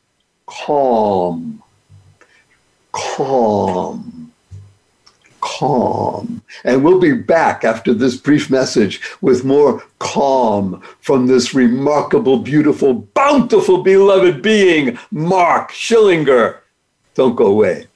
[0.45, 1.63] calm.
[2.91, 4.26] Calm
[5.41, 6.41] calm.
[6.63, 12.93] And we'll be back after this brief message with more calm from this remarkable, beautiful,
[12.93, 16.59] bountiful, beloved being, Mark Schillinger.
[17.15, 17.87] Don't go away.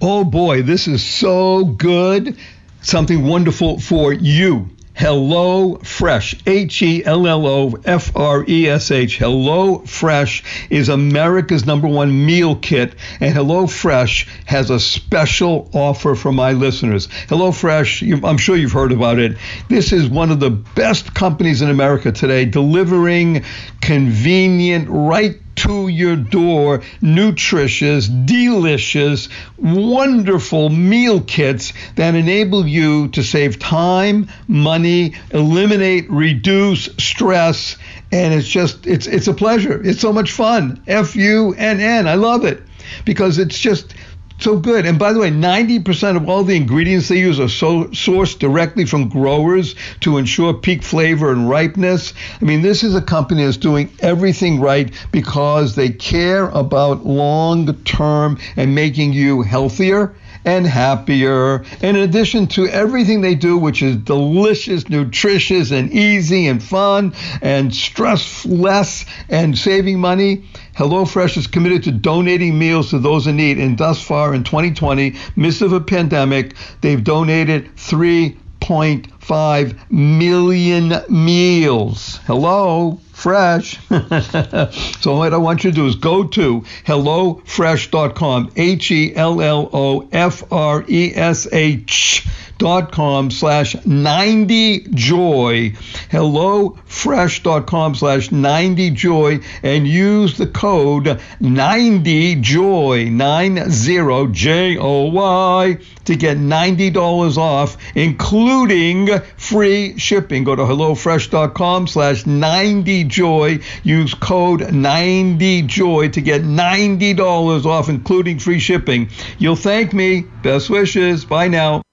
[0.00, 2.36] Oh boy, this is so good.
[2.82, 4.68] Something wonderful for you.
[4.96, 9.18] Hello Fresh, H E L L O F R E S H.
[9.18, 16.14] Hello Fresh is America's number one meal kit, and Hello Fresh has a special offer
[16.14, 17.08] for my listeners.
[17.28, 19.36] Hello Fresh, I'm sure you've heard about it.
[19.68, 23.44] This is one of the best companies in America today, delivering
[23.80, 33.58] convenient, right to your door nutritious, delicious, wonderful meal kits that enable you to save
[33.58, 37.76] time, money, eliminate, reduce stress,
[38.12, 39.80] and it's just it's it's a pleasure.
[39.82, 40.82] It's so much fun.
[40.86, 42.06] F U N N.
[42.06, 42.62] I love it
[43.04, 43.94] because it's just
[44.38, 44.84] so good.
[44.86, 48.84] And by the way, 90% of all the ingredients they use are so sourced directly
[48.84, 52.12] from growers to ensure peak flavor and ripeness.
[52.40, 57.74] I mean, this is a company that's doing everything right because they care about long
[57.84, 60.14] term and making you healthier
[60.44, 61.64] and happier.
[61.82, 67.14] And in addition to everything they do, which is delicious, nutritious, and easy and fun
[67.42, 70.44] and stress less and saving money,
[70.76, 73.58] HelloFresh is committed to donating meals to those in need.
[73.58, 82.20] And thus far in 2020, midst of a pandemic, they've donated 3.5 million meals.
[82.26, 83.00] Hello?
[83.24, 83.78] Fresh.
[85.00, 89.70] so what I want you to do is go to hellofresh.com, H E L L
[89.72, 92.26] O F R E S H
[92.58, 95.70] dot com slash 90 joy
[96.10, 106.16] hellofresh.com slash 90 joy and use the code 90 joy 90 j o y to
[106.16, 110.44] get $90 off, including free shipping.
[110.44, 113.62] Go to HelloFresh.com slash 90joy.
[113.84, 119.08] Use code 90joy to get $90 off, including free shipping.
[119.38, 120.22] You'll thank me.
[120.42, 121.24] Best wishes.
[121.24, 121.83] Bye now.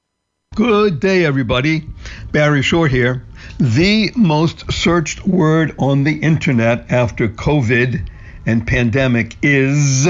[0.53, 1.87] Good day, everybody.
[2.33, 3.23] Barry Shore here.
[3.57, 8.05] The most searched word on the internet after COVID
[8.45, 10.09] and pandemic is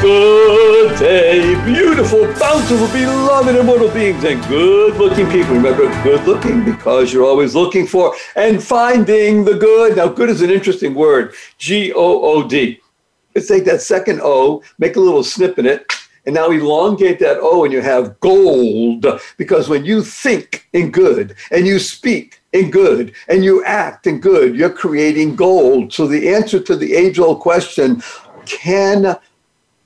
[0.00, 5.54] Good day, beautiful, bountiful, beloved, immortal beings, and good looking people.
[5.56, 9.98] Remember, good looking because you're always looking for and finding the good.
[9.98, 12.80] Now, good is an interesting word G O O D.
[13.34, 15.84] Let's take that second O, make a little snip in it,
[16.24, 19.04] and now elongate that O, and you have gold.
[19.36, 24.18] Because when you think in good and you speak in good and you act in
[24.18, 25.92] good, you're creating gold.
[25.92, 28.02] So, the answer to the age old question
[28.46, 29.18] can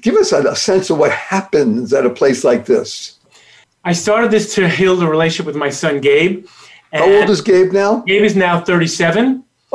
[0.00, 3.17] give us a, a sense of what happens at a place like this.
[3.84, 6.46] I started this to heal the relationship with my son Gabe.
[6.92, 8.00] How old is Gabe now?
[8.00, 9.44] Gabe is now 37.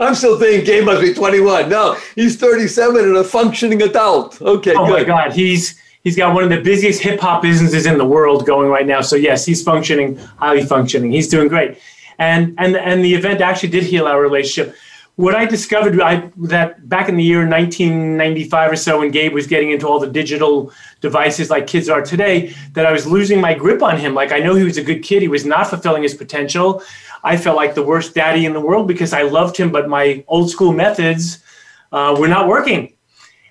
[0.00, 1.68] I'm still thinking Gabe must be 21.
[1.68, 4.40] No, he's 37 and a functioning adult.
[4.40, 4.92] Okay, oh good.
[4.92, 8.46] my God, he's he's got one of the busiest hip hop businesses in the world
[8.46, 9.00] going right now.
[9.00, 11.10] So yes, he's functioning, highly functioning.
[11.10, 11.78] He's doing great,
[12.18, 14.76] and and and the event actually did heal our relationship
[15.18, 19.48] what I discovered I, that back in the year 1995 or so, when Gabe was
[19.48, 23.52] getting into all the digital devices like kids are today, that I was losing my
[23.52, 24.14] grip on him.
[24.14, 26.84] Like I know he was a good kid, he was not fulfilling his potential.
[27.24, 30.22] I felt like the worst daddy in the world because I loved him, but my
[30.28, 31.42] old school methods
[31.90, 32.92] uh, were not working.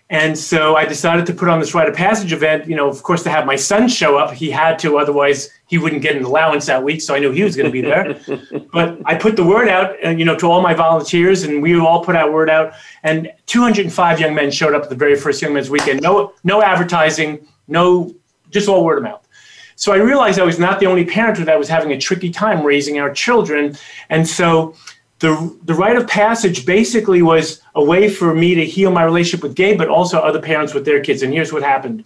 [0.10, 3.03] And so I decided to put on this rite of passage event, you know, of
[3.03, 4.34] course, to have my son show up.
[4.34, 7.01] He had to, otherwise, he wouldn't get an allowance that week.
[7.01, 8.18] So I knew he was going to be there.
[8.72, 11.78] but I put the word out, uh, you know, to all my volunteers, and we
[11.78, 12.74] all put our word out.
[13.03, 16.01] And 205 young men showed up at the very first Young Men's Weekend.
[16.01, 18.16] No, no advertising, no,
[18.49, 19.28] just all word of mouth.
[19.76, 22.66] So I realized I was not the only parent that was having a tricky time
[22.66, 23.78] raising our children.
[24.10, 24.74] And so
[25.20, 29.43] the, the rite of passage basically was a way for me to heal my relationship
[29.43, 31.24] with Gabe, but also other parents with their kids.
[31.24, 32.05] And here's what happened.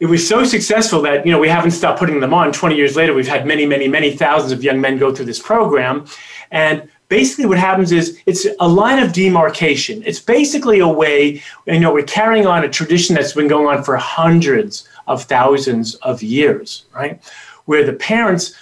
[0.00, 2.52] It was so successful that, you know, we haven't stopped putting them on.
[2.52, 5.40] 20 years later, we've had many, many, many thousands of young men go through this
[5.40, 6.06] program.
[6.50, 10.02] And basically what happens is it's a line of demarcation.
[10.06, 13.82] It's basically a way, you know, we're carrying on a tradition that's been going on
[13.82, 17.20] for hundreds of thousands of years, right?
[17.64, 18.54] Where the parents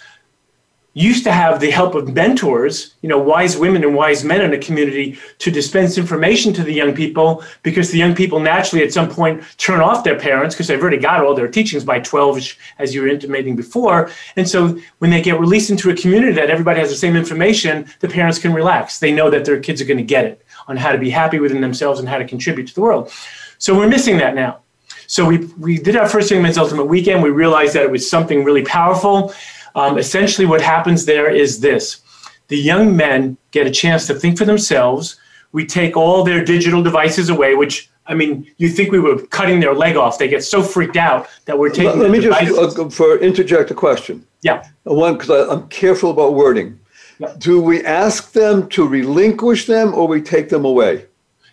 [0.96, 4.54] used to have the help of mentors, you know, wise women and wise men in
[4.54, 8.94] a community to dispense information to the young people because the young people naturally at
[8.94, 12.56] some point turn off their parents because they've already got all their teachings by 12,
[12.78, 14.10] as you were intimating before.
[14.36, 17.86] And so when they get released into a community that everybody has the same information,
[18.00, 18.98] the parents can relax.
[18.98, 21.38] They know that their kids are going to get it on how to be happy
[21.38, 23.12] within themselves and how to contribute to the world.
[23.58, 24.60] So we're missing that now.
[25.08, 27.22] So we, we did our first Young Men's Ultimate Weekend.
[27.22, 29.34] We realized that it was something really powerful.
[29.76, 32.00] Um, essentially, what happens there is this
[32.48, 35.20] the young men get a chance to think for themselves.
[35.52, 39.60] We take all their digital devices away, which I mean, you think we were cutting
[39.60, 40.18] their leg off.
[40.18, 42.00] They get so freaked out that we're taking.
[42.00, 42.56] Let me devices.
[42.56, 44.26] just uh, for interject a question.
[44.42, 44.66] Yeah.
[44.84, 46.80] One, because I'm careful about wording.
[47.18, 47.34] Yeah.
[47.38, 51.06] Do we ask them to relinquish them, or we take them away?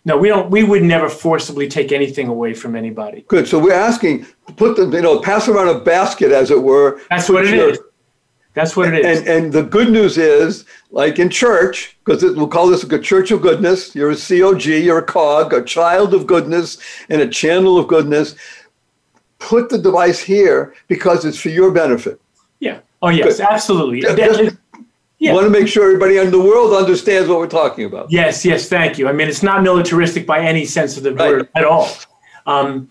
[0.05, 0.49] No, we don't.
[0.49, 3.26] We would never forcibly take anything away from anybody.
[3.28, 3.47] Good.
[3.47, 4.26] So we're asking,
[4.57, 7.01] put them, you know, pass around a basket, as it were.
[7.09, 7.80] That's what it is.
[8.54, 9.20] That's what it is.
[9.20, 13.32] And, and the good news is, like in church, because we'll call this a church
[13.32, 16.78] of goodness, you're a COG, you're a cog, a child of goodness,
[17.10, 18.36] and a channel of goodness.
[19.39, 22.22] Put the device here because it's for your benefit.
[22.60, 22.80] Yeah.
[23.01, 23.47] Oh, yes, good.
[23.47, 24.01] absolutely.
[24.01, 24.56] Just,
[25.20, 25.34] yeah.
[25.34, 28.12] want to make sure everybody in the world understands what we're talking about.
[28.12, 29.08] Yes, yes, thank you.
[29.08, 31.30] I mean, it's not militaristic by any sense of the right.
[31.30, 31.89] word at all.
[32.45, 32.89] Um,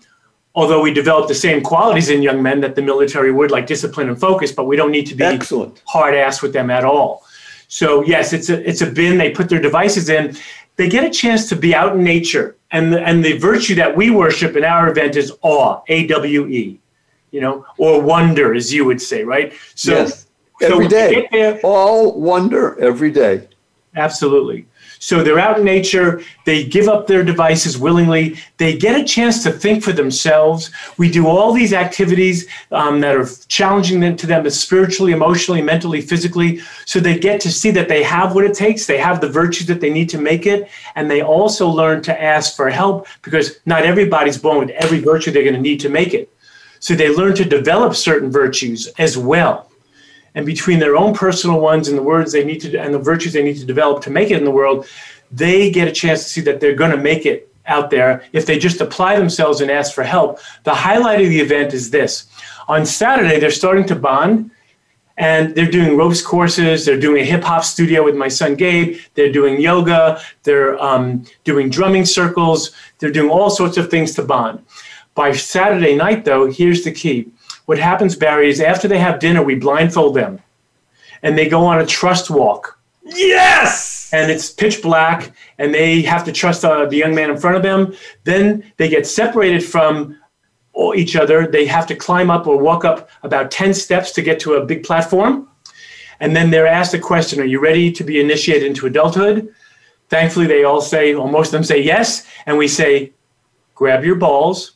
[0.55, 4.07] although we develop the same qualities in young men that the military would, like discipline
[4.09, 5.81] and focus, but we don't need to be Excellent.
[5.85, 7.23] hard ass with them at all.
[7.67, 9.17] So yes, it's a it's a bin.
[9.17, 10.37] They put their devices in.
[10.75, 13.95] They get a chance to be out in nature, and the, and the virtue that
[13.95, 16.79] we worship in our event is awe, A W E,
[17.31, 19.53] you know, or wonder, as you would say, right?
[19.75, 20.27] So yes.
[20.61, 23.47] every so day, all wonder every day.
[23.95, 24.65] Absolutely.
[25.03, 29.43] So they're out in nature, they give up their devices willingly, they get a chance
[29.43, 30.71] to think for themselves.
[30.97, 35.99] We do all these activities um, that are challenging them to them spiritually, emotionally, mentally,
[35.99, 39.27] physically, so they get to see that they have what it takes, they have the
[39.27, 43.05] virtues that they need to make it, and they also learn to ask for help
[43.23, 46.33] because not everybody's born with every virtue they're going to need to make it.
[46.79, 49.69] So they learn to develop certain virtues as well
[50.35, 53.33] and between their own personal ones and the words they need to and the virtues
[53.33, 54.87] they need to develop to make it in the world
[55.31, 58.23] they get a chance to see that they're going to make it out there.
[58.33, 61.89] If they just apply themselves and ask for help the highlight of the event is
[61.89, 62.27] this.
[62.67, 64.51] On saturday they're starting to bond
[65.17, 69.31] and they're doing ropes courses they're doing a hip-hop studio with my son gabe they're
[69.31, 74.63] doing yoga they're um, doing drumming circles they're doing all sorts of things to bond.
[75.15, 77.31] By saturday night though here's the key
[77.65, 80.39] what happens, Barry, is after they have dinner, we blindfold them
[81.21, 82.77] and they go on a trust walk.
[83.03, 84.09] Yes!
[84.13, 87.55] And it's pitch black and they have to trust uh, the young man in front
[87.55, 87.95] of them.
[88.25, 90.17] Then they get separated from
[90.95, 91.47] each other.
[91.47, 94.65] They have to climb up or walk up about 10 steps to get to a
[94.65, 95.49] big platform.
[96.19, 99.53] And then they're asked a question Are you ready to be initiated into adulthood?
[100.09, 102.27] Thankfully, they all say, or most of them say yes.
[102.45, 103.13] And we say,
[103.75, 104.73] Grab your balls,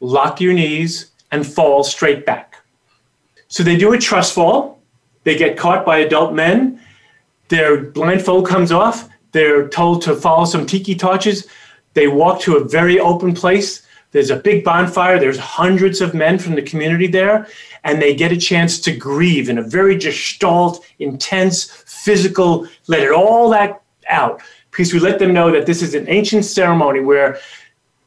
[0.00, 2.56] lock your knees, and fall straight back.
[3.48, 4.80] So they do a trust fall.
[5.24, 6.80] They get caught by adult men.
[7.48, 9.08] Their blindfold comes off.
[9.32, 11.48] They're told to follow some tiki torches.
[11.94, 13.86] They walk to a very open place.
[14.12, 15.18] There's a big bonfire.
[15.18, 17.46] There's hundreds of men from the community there,
[17.84, 23.10] and they get a chance to grieve in a very gestalt, intense, physical, let it
[23.10, 24.42] all that out.
[24.70, 27.38] Because we let them know that this is an ancient ceremony where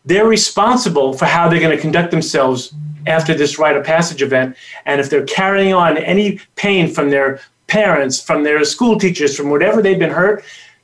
[0.05, 2.73] they're responsible for how they're going to conduct themselves
[3.07, 4.55] after this rite of passage event.
[4.85, 9.49] And if they're carrying on any pain from their parents, from their school teachers, from
[9.49, 10.43] whatever they've been hurt,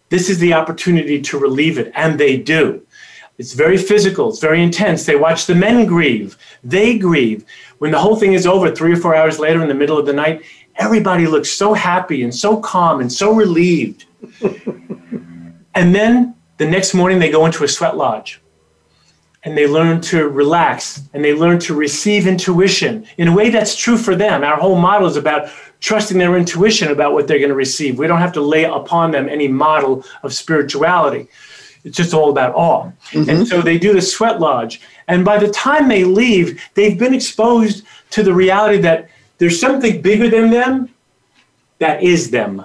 [0.09, 1.91] this is the opportunity to relieve it.
[1.95, 2.85] And they do.
[3.37, 5.05] It's very physical, it's very intense.
[5.05, 7.43] They watch the men grieve, they grieve.
[7.79, 10.05] When the whole thing is over, three or four hours later in the middle of
[10.05, 10.43] the night,
[10.75, 14.05] everybody looks so happy and so calm and so relieved.
[15.73, 18.40] and then the next morning, they go into a sweat lodge
[19.43, 23.75] and they learn to relax and they learn to receive intuition in a way that's
[23.75, 24.43] true for them.
[24.43, 27.97] Our whole model is about trusting their intuition about what they're going to receive.
[27.97, 31.27] We don't have to lay upon them any model of spirituality.
[31.83, 32.91] It's just all about awe.
[33.09, 33.29] Mm-hmm.
[33.29, 34.81] And so they do the sweat lodge.
[35.07, 40.01] And by the time they leave, they've been exposed to the reality that there's something
[40.01, 40.89] bigger than them
[41.79, 42.63] that is them.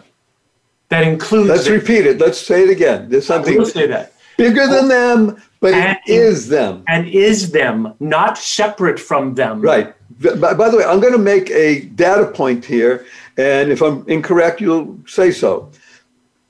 [0.91, 1.49] That includes.
[1.49, 2.20] Let's repeat it.
[2.20, 3.09] Let's say it again.
[3.09, 3.64] There's something.
[3.64, 4.12] say that.
[4.37, 6.84] Bigger than them, but and, it is them.
[6.88, 9.61] And is them, not separate from them.
[9.61, 9.94] Right.
[10.38, 13.07] By, by the way, I'm going to make a data point here.
[13.36, 15.70] And if I'm incorrect, you'll say so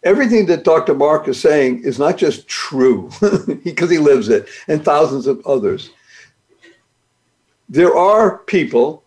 [0.06, 0.94] everything that Dr.
[0.94, 3.10] Mark is saying is not just true
[3.64, 5.90] because he lives it and thousands of others.
[7.68, 9.02] There are people,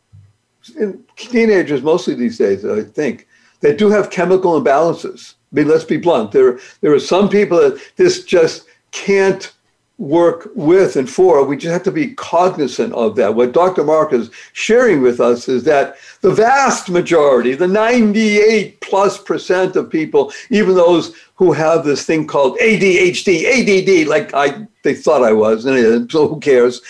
[1.15, 3.27] teenagers mostly these days, I think,
[3.61, 5.35] that do have chemical imbalances.
[5.51, 6.33] I mean, let's be blunt.
[6.33, 9.53] There, there are some people that this just can't
[9.99, 11.43] work with and for.
[11.43, 13.35] We just have to be cognizant of that.
[13.35, 13.83] What Dr.
[13.83, 19.89] Mark is sharing with us is that the vast majority, the 98 plus percent of
[19.89, 25.33] people, even those who have this thing called ADHD, ADD, like I they thought I
[25.33, 26.81] was, and so who cares?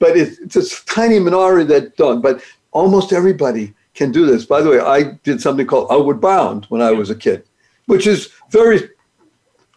[0.00, 2.20] But it's, it's a tiny minority that don't.
[2.20, 2.42] But
[2.72, 4.44] almost everybody can do this.
[4.44, 7.44] By the way, I did something called Outward Bound when I was a kid,
[7.86, 8.90] which is very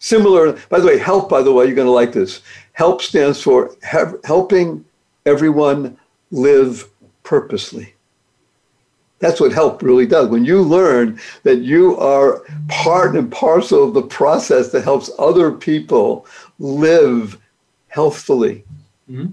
[0.01, 2.41] Similar, by the way, help, by the way, you're going to like this.
[2.73, 3.75] Help stands for
[4.23, 4.83] helping
[5.27, 5.95] everyone
[6.31, 6.89] live
[7.21, 7.93] purposely.
[9.19, 10.27] That's what help really does.
[10.29, 15.51] When you learn that you are part and parcel of the process that helps other
[15.51, 16.25] people
[16.57, 17.37] live
[17.89, 18.65] healthfully,
[19.07, 19.27] mm-hmm.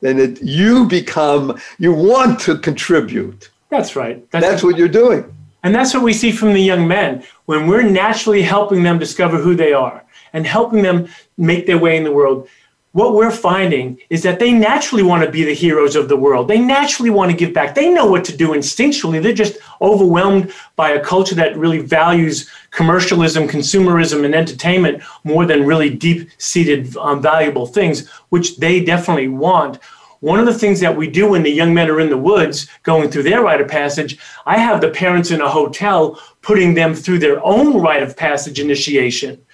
[0.00, 3.50] then it, you become, you want to contribute.
[3.68, 4.28] That's right.
[4.30, 5.30] That's, That's what you're doing.
[5.62, 9.36] And that's what we see from the young men when we're naturally helping them discover
[9.36, 10.05] who they are
[10.36, 11.08] and helping them
[11.38, 12.46] make their way in the world,
[12.92, 16.46] what we're finding is that they naturally want to be the heroes of the world.
[16.46, 17.74] They naturally want to give back.
[17.74, 19.22] They know what to do instinctually.
[19.22, 25.66] They're just overwhelmed by a culture that really values commercialism, consumerism, and entertainment more than
[25.66, 29.78] really deep seated, um, valuable things, which they definitely want.
[30.20, 32.66] One of the things that we do when the young men are in the woods
[32.82, 36.94] going through their rite of passage, I have the parents in a hotel putting them
[36.94, 39.45] through their own rite of passage initiation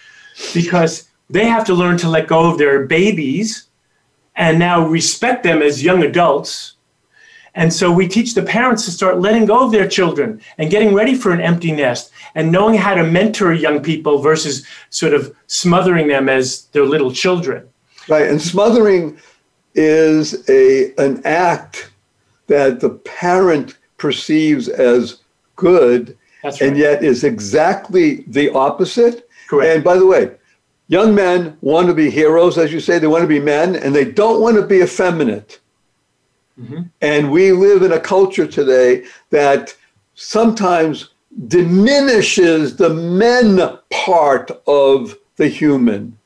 [0.54, 3.68] because they have to learn to let go of their babies
[4.36, 6.74] and now respect them as young adults.
[7.54, 10.94] And so we teach the parents to start letting go of their children and getting
[10.94, 15.34] ready for an empty nest and knowing how to mentor young people versus sort of
[15.48, 17.68] smothering them as their little children.
[18.08, 18.28] Right.
[18.28, 19.18] And smothering
[19.74, 21.90] is a an act
[22.46, 25.20] that the parent perceives as
[25.56, 26.60] good right.
[26.60, 29.74] and yet is exactly the opposite Correct.
[29.74, 30.30] And by the way,
[30.88, 33.94] young men want to be heroes, as you say, they want to be men, and
[33.94, 35.60] they don't want to be effeminate.
[36.58, 36.84] Mm-hmm.
[37.02, 39.76] And we live in a culture today that
[40.14, 41.10] sometimes
[41.48, 46.16] diminishes the men part of the human,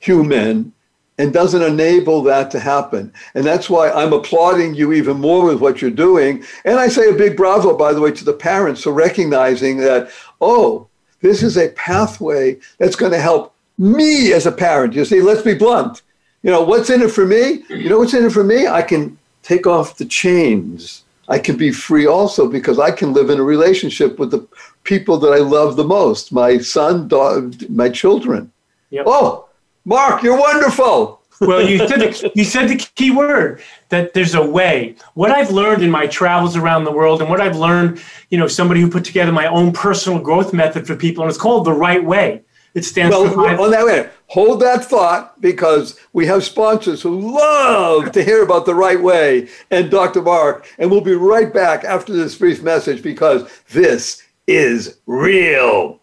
[0.00, 0.72] human,
[1.18, 3.12] and doesn't enable that to happen.
[3.36, 6.42] And that's why I'm applauding you even more with what you're doing.
[6.64, 10.10] And I say a big bravo, by the way, to the parents for recognizing that,
[10.40, 10.88] oh,
[11.22, 14.94] this is a pathway that's going to help me as a parent.
[14.94, 16.02] You see, let's be blunt.
[16.42, 17.62] You know, what's in it for me?
[17.70, 18.66] You know what's in it for me?
[18.66, 21.04] I can take off the chains.
[21.28, 24.46] I can be free also because I can live in a relationship with the
[24.84, 28.52] people that I love the most my son, daughter, my children.
[28.90, 29.04] Yep.
[29.06, 29.48] Oh,
[29.84, 31.21] Mark, you're wonderful.
[31.40, 34.96] Well, you said the, you said the key word that there's a way.
[35.14, 38.46] What I've learned in my travels around the world, and what I've learned, you know,
[38.46, 41.72] somebody who put together my own personal growth method for people, and it's called the
[41.72, 42.42] right way.
[42.74, 43.48] It stands well, for.
[43.48, 48.64] On that way, hold that thought because we have sponsors who love to hear about
[48.64, 50.22] the right way and Dr.
[50.22, 56.00] Mark, and we'll be right back after this brief message because this is real.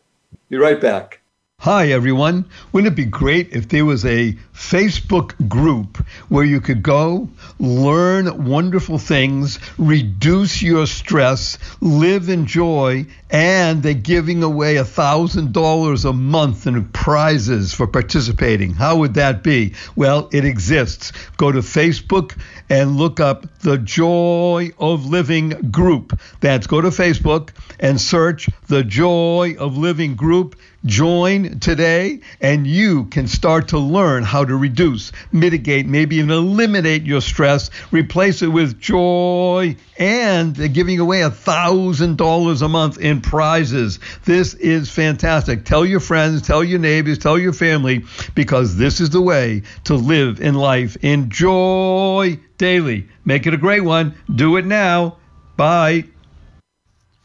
[0.50, 1.19] Be right back.
[1.64, 2.46] Hi, everyone.
[2.72, 5.98] Wouldn't it be great if there was a Facebook group
[6.30, 7.28] where you could go,
[7.60, 16.06] learn wonderful things, reduce your stress, live in joy, and they're giving away a $1,000
[16.10, 18.74] a month in prizes for participating?
[18.74, 19.74] How would that be?
[19.98, 21.12] Well, it exists.
[21.36, 22.38] Go to Facebook
[22.70, 26.18] and look up the Joy of Living group.
[26.40, 27.50] That's go to Facebook
[27.82, 30.56] and search the Joy of Living group
[30.86, 37.04] Join today, and you can start to learn how to reduce, mitigate, maybe even eliminate
[37.04, 43.20] your stress, replace it with joy, and they're giving away a $1,000 a month in
[43.20, 44.00] prizes.
[44.24, 45.66] This is fantastic.
[45.66, 49.96] Tell your friends, tell your neighbors, tell your family, because this is the way to
[49.96, 50.96] live in life.
[51.04, 53.08] Enjoy daily.
[53.26, 54.16] Make it a great one.
[54.34, 55.18] Do it now.
[55.58, 56.06] Bye.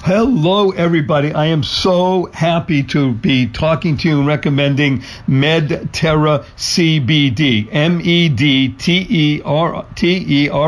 [0.06, 1.32] Hello, everybody.
[1.32, 7.70] I am so happy to be talking to you and recommending MedTerra CBD.
[7.72, 9.86] M E D T E R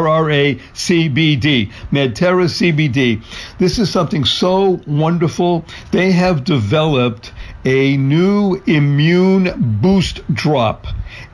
[0.09, 1.71] R A C B D.
[1.93, 3.23] MedTerra CBD.
[3.59, 5.67] This is something so wonderful.
[5.91, 7.31] They have developed
[7.67, 10.87] a new immune boost drop.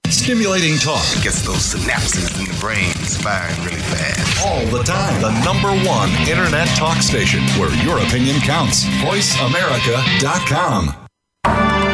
[0.09, 2.93] Stimulating talk gets those synapses in the brain
[3.25, 4.47] firing really fast.
[4.47, 5.21] All the time.
[5.21, 8.85] The number one internet talk station where your opinion counts.
[9.03, 11.94] VoiceAmerica.com.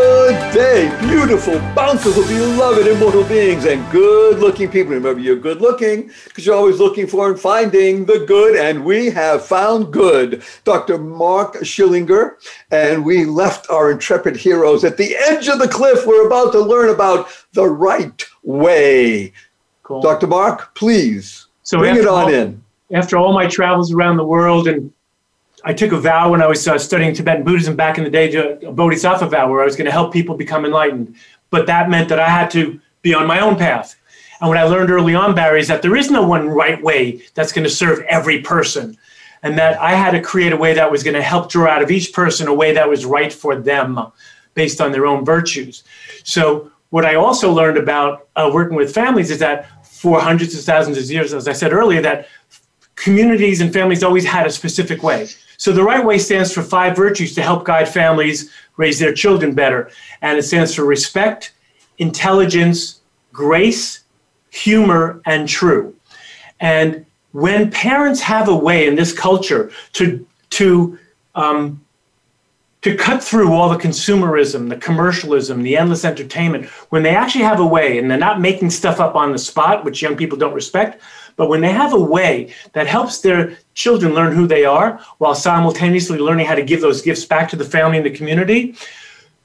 [0.31, 4.93] Good day, beautiful, bountiful, beloved, immortal beings, and good looking people.
[4.93, 9.07] Remember, you're good looking because you're always looking for and finding the good, and we
[9.07, 10.41] have found good.
[10.63, 10.97] Dr.
[10.99, 12.35] Mark Schillinger,
[12.71, 16.07] and we left our intrepid heroes at the edge of the cliff.
[16.07, 19.33] We're about to learn about the right way.
[19.83, 20.01] Cool.
[20.01, 20.27] Dr.
[20.27, 22.63] Mark, please so bring it on all, in.
[22.93, 24.93] After all my travels around the world and
[25.63, 28.33] I took a vow when I was uh, studying Tibetan Buddhism back in the day,
[28.33, 31.15] a bodhisattva vow, where I was going to help people become enlightened.
[31.49, 33.95] But that meant that I had to be on my own path.
[34.39, 37.21] And what I learned early on, Barry, is that there is no one right way
[37.35, 38.97] that's going to serve every person.
[39.43, 41.81] And that I had to create a way that was going to help draw out
[41.81, 43.99] of each person a way that was right for them
[44.53, 45.83] based on their own virtues.
[46.23, 50.61] So, what I also learned about uh, working with families is that for hundreds of
[50.65, 52.27] thousands of years, as I said earlier, that
[52.95, 55.29] communities and families always had a specific way.
[55.61, 59.53] So the right way stands for five virtues to help guide families raise their children
[59.53, 59.91] better.
[60.23, 61.53] And it stands for respect,
[61.99, 63.01] intelligence,
[63.31, 63.99] grace,
[64.49, 65.95] humor, and true.
[66.59, 70.97] And when parents have a way in this culture to, to
[71.35, 71.85] um,
[72.81, 77.59] to cut through all the consumerism, the commercialism, the endless entertainment, when they actually have
[77.59, 80.53] a way and they're not making stuff up on the spot, which young people don't
[80.53, 81.01] respect,
[81.35, 85.35] but when they have a way that helps their children learn who they are while
[85.35, 88.75] simultaneously learning how to give those gifts back to the family and the community,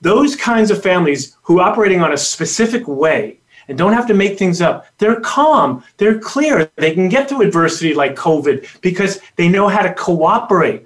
[0.00, 4.14] those kinds of families who are operating on a specific way and don't have to
[4.14, 4.86] make things up.
[4.98, 9.82] They're calm, they're clear, they can get through adversity like COVID because they know how
[9.82, 10.85] to cooperate.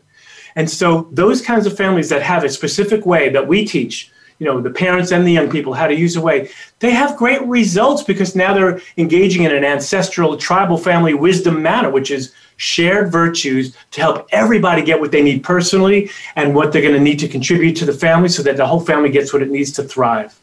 [0.60, 4.44] And so, those kinds of families that have a specific way that we teach, you
[4.44, 6.50] know, the parents and the young people how to use a way,
[6.80, 11.88] they have great results because now they're engaging in an ancestral tribal family wisdom manner,
[11.88, 16.82] which is shared virtues to help everybody get what they need personally and what they're
[16.82, 19.40] going to need to contribute to the family so that the whole family gets what
[19.40, 20.38] it needs to thrive.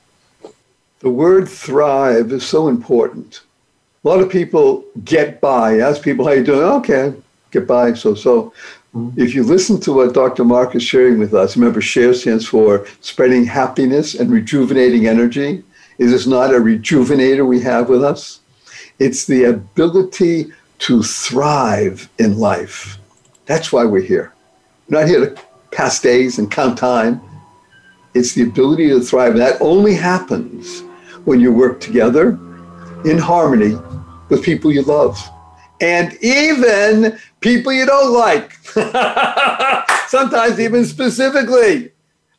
[1.01, 3.41] The word thrive is so important.
[4.03, 5.77] A lot of people get by.
[5.77, 6.63] Ask people how you doing.
[6.63, 7.13] Okay,
[7.51, 7.93] get by.
[7.93, 8.51] So so.
[8.95, 9.19] Mm-hmm.
[9.19, 10.43] If you listen to what Dr.
[10.43, 15.63] Mark is sharing with us, remember share stands for spreading happiness and rejuvenating energy.
[15.97, 18.39] Is this not a rejuvenator we have with us?
[18.99, 20.47] It's the ability
[20.79, 22.97] to thrive in life.
[23.45, 24.33] That's why we're here.
[24.89, 27.21] We're not here to pass days and count time.
[28.13, 29.33] It's the ability to thrive.
[29.33, 30.81] And that only happens
[31.25, 32.39] when you work together
[33.05, 33.75] in harmony
[34.29, 35.17] with people you love
[35.81, 38.53] and even people you don't like.
[40.07, 41.91] Sometimes, even specifically.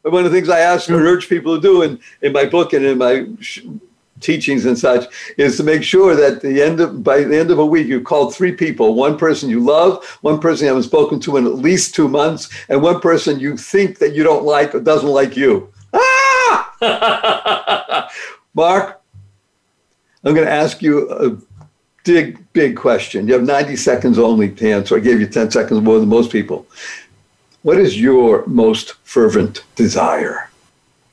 [0.03, 2.47] But One of the things I ask and urge people to do in, in my
[2.47, 3.61] book and in my sh-
[4.21, 7.59] teachings and such is to make sure that the end of by the end of
[7.61, 11.21] a week you've called three people one person you love one person you haven't spoken
[11.21, 14.75] to in at least two months and one person you think that you don't like
[14.75, 16.69] or doesn't like you ah!
[18.55, 19.01] Mark,
[20.25, 21.58] I'm going to ask you a
[22.09, 23.29] big, big question.
[23.29, 24.97] You have 90 seconds only to answer.
[24.97, 26.67] I gave you 10 seconds more than most people.
[27.63, 30.51] What is your most fervent desire?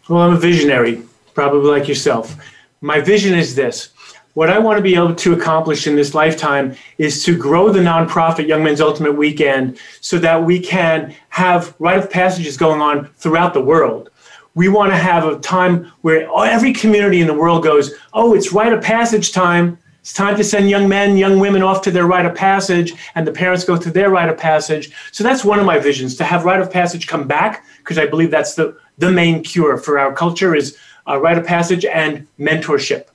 [0.08, 1.02] Well, I'm a visionary,
[1.34, 2.36] probably like yourself.
[2.80, 3.89] My vision is this.
[4.36, 7.80] What I want to be able to accomplish in this lifetime is to grow the
[7.80, 13.08] nonprofit Young Men's Ultimate Weekend so that we can have rite of passages going on
[13.16, 14.10] throughout the world
[14.56, 18.54] we want to have a time where every community in the world goes, oh, it's
[18.54, 19.78] rite of passage time.
[20.06, 23.26] It's time to send young men, young women off to their rite of passage, and
[23.26, 24.91] the parents go through their rite of passage.
[25.12, 28.06] So that's one of my visions to have rite of passage come back, because I
[28.06, 30.78] believe that's the, the main cure for our culture is
[31.08, 33.08] uh, rite of passage and mentorship.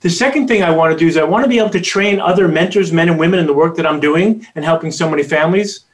[0.00, 2.18] The second thing I want to do is I want to be able to train
[2.18, 5.24] other mentors, men and women, in the work that I'm doing and helping so many
[5.24, 5.84] families.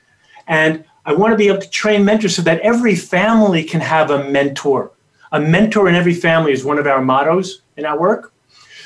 [0.47, 4.12] And I want to be able to train mentors so that every family can have
[4.12, 4.93] a mentor.
[5.32, 8.32] A mentor in every family is one of our mottos in our work.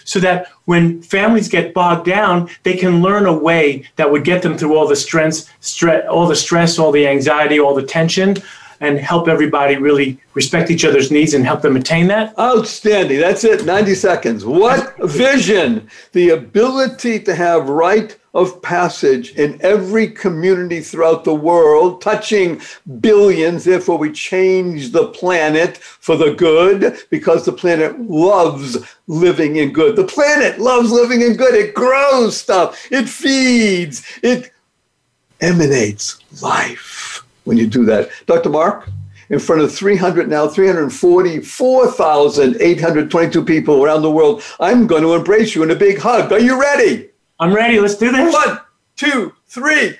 [0.04, 4.42] So that when families get bogged down, they can learn a way that would get
[4.42, 8.36] them through all the stress, stress, all the stress, all the anxiety, all the tension,
[8.80, 12.36] and help everybody really respect each other's needs and help them attain that.
[12.38, 13.20] Outstanding.
[13.20, 13.64] That's it.
[13.64, 14.44] 90 seconds.
[14.44, 15.88] What vision?
[16.12, 22.60] The ability to have right of passage in every community throughout the world, touching
[23.00, 23.64] billions.
[23.64, 29.96] Therefore, we change the planet for the good because the planet loves living in good.
[29.96, 31.54] The planet loves living in good.
[31.54, 34.50] It grows stuff, it feeds, it
[35.40, 38.10] emanates life when you do that.
[38.26, 38.50] Dr.
[38.50, 38.88] Mark?
[39.30, 44.42] in front of 300 now 344,822 people around the world.
[44.60, 46.30] I'm going to embrace you in a big hug.
[46.32, 47.11] Are you ready?
[47.42, 47.80] I'm ready.
[47.80, 48.32] Let's do this.
[48.32, 48.60] One,
[48.94, 49.98] two, three.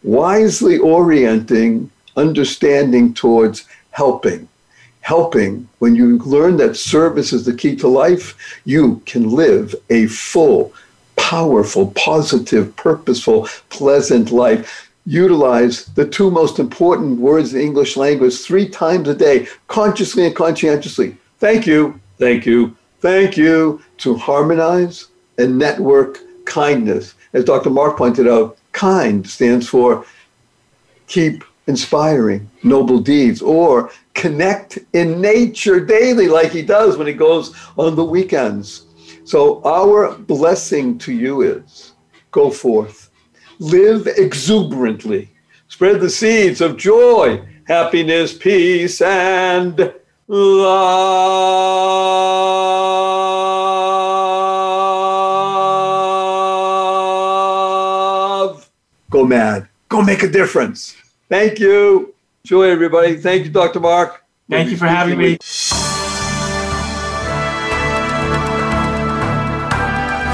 [0.03, 4.49] wisely orienting, understanding towards helping.
[5.01, 10.07] Helping, when you learn that service is the key to life, you can live a
[10.07, 10.73] full,
[11.17, 18.41] powerful, positive, purposeful, pleasant life utilize the two most important words in the English language
[18.41, 21.17] three times a day, consciously and conscientiously.
[21.39, 27.15] Thank you, thank you, thank you, to harmonize and network kindness.
[27.33, 27.71] As Dr.
[27.71, 30.07] Mark pointed out, kind stands for
[31.07, 37.55] keep inspiring noble deeds or connect in nature daily like he does when he goes
[37.77, 38.87] on the weekends.
[39.25, 41.93] So our blessing to you is
[42.31, 43.04] go forth
[43.65, 45.31] live exuberantly,
[45.69, 49.95] spread the seeds of joy, happiness, peace, and
[50.29, 51.11] love.
[59.11, 59.69] Go mad.
[59.89, 60.95] Go make a difference.
[61.29, 62.15] Thank you.
[62.45, 63.17] Joy, everybody.
[63.17, 63.81] Thank you, Dr.
[63.81, 64.25] Mark.
[64.51, 65.39] Thank you for having me.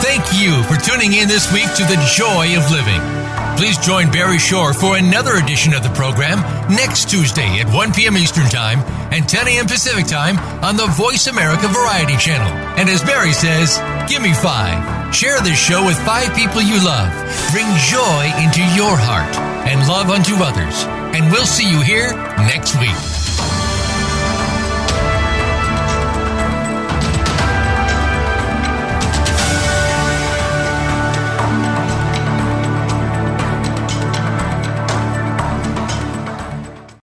[0.03, 3.20] Thank you for tuning in this week to The Joy of Living.
[3.61, 6.41] Please join Barry Shore for another edition of the program
[6.75, 8.17] next Tuesday at 1 p.m.
[8.17, 8.79] Eastern Time
[9.13, 9.67] and 10 a.m.
[9.67, 12.51] Pacific Time on the Voice America Variety Channel.
[12.81, 13.77] And as Barry says,
[14.09, 15.15] give me five.
[15.15, 17.13] Share this show with five people you love.
[17.53, 19.37] Bring joy into your heart
[19.69, 20.85] and love unto others.
[21.15, 23.20] And we'll see you here next week.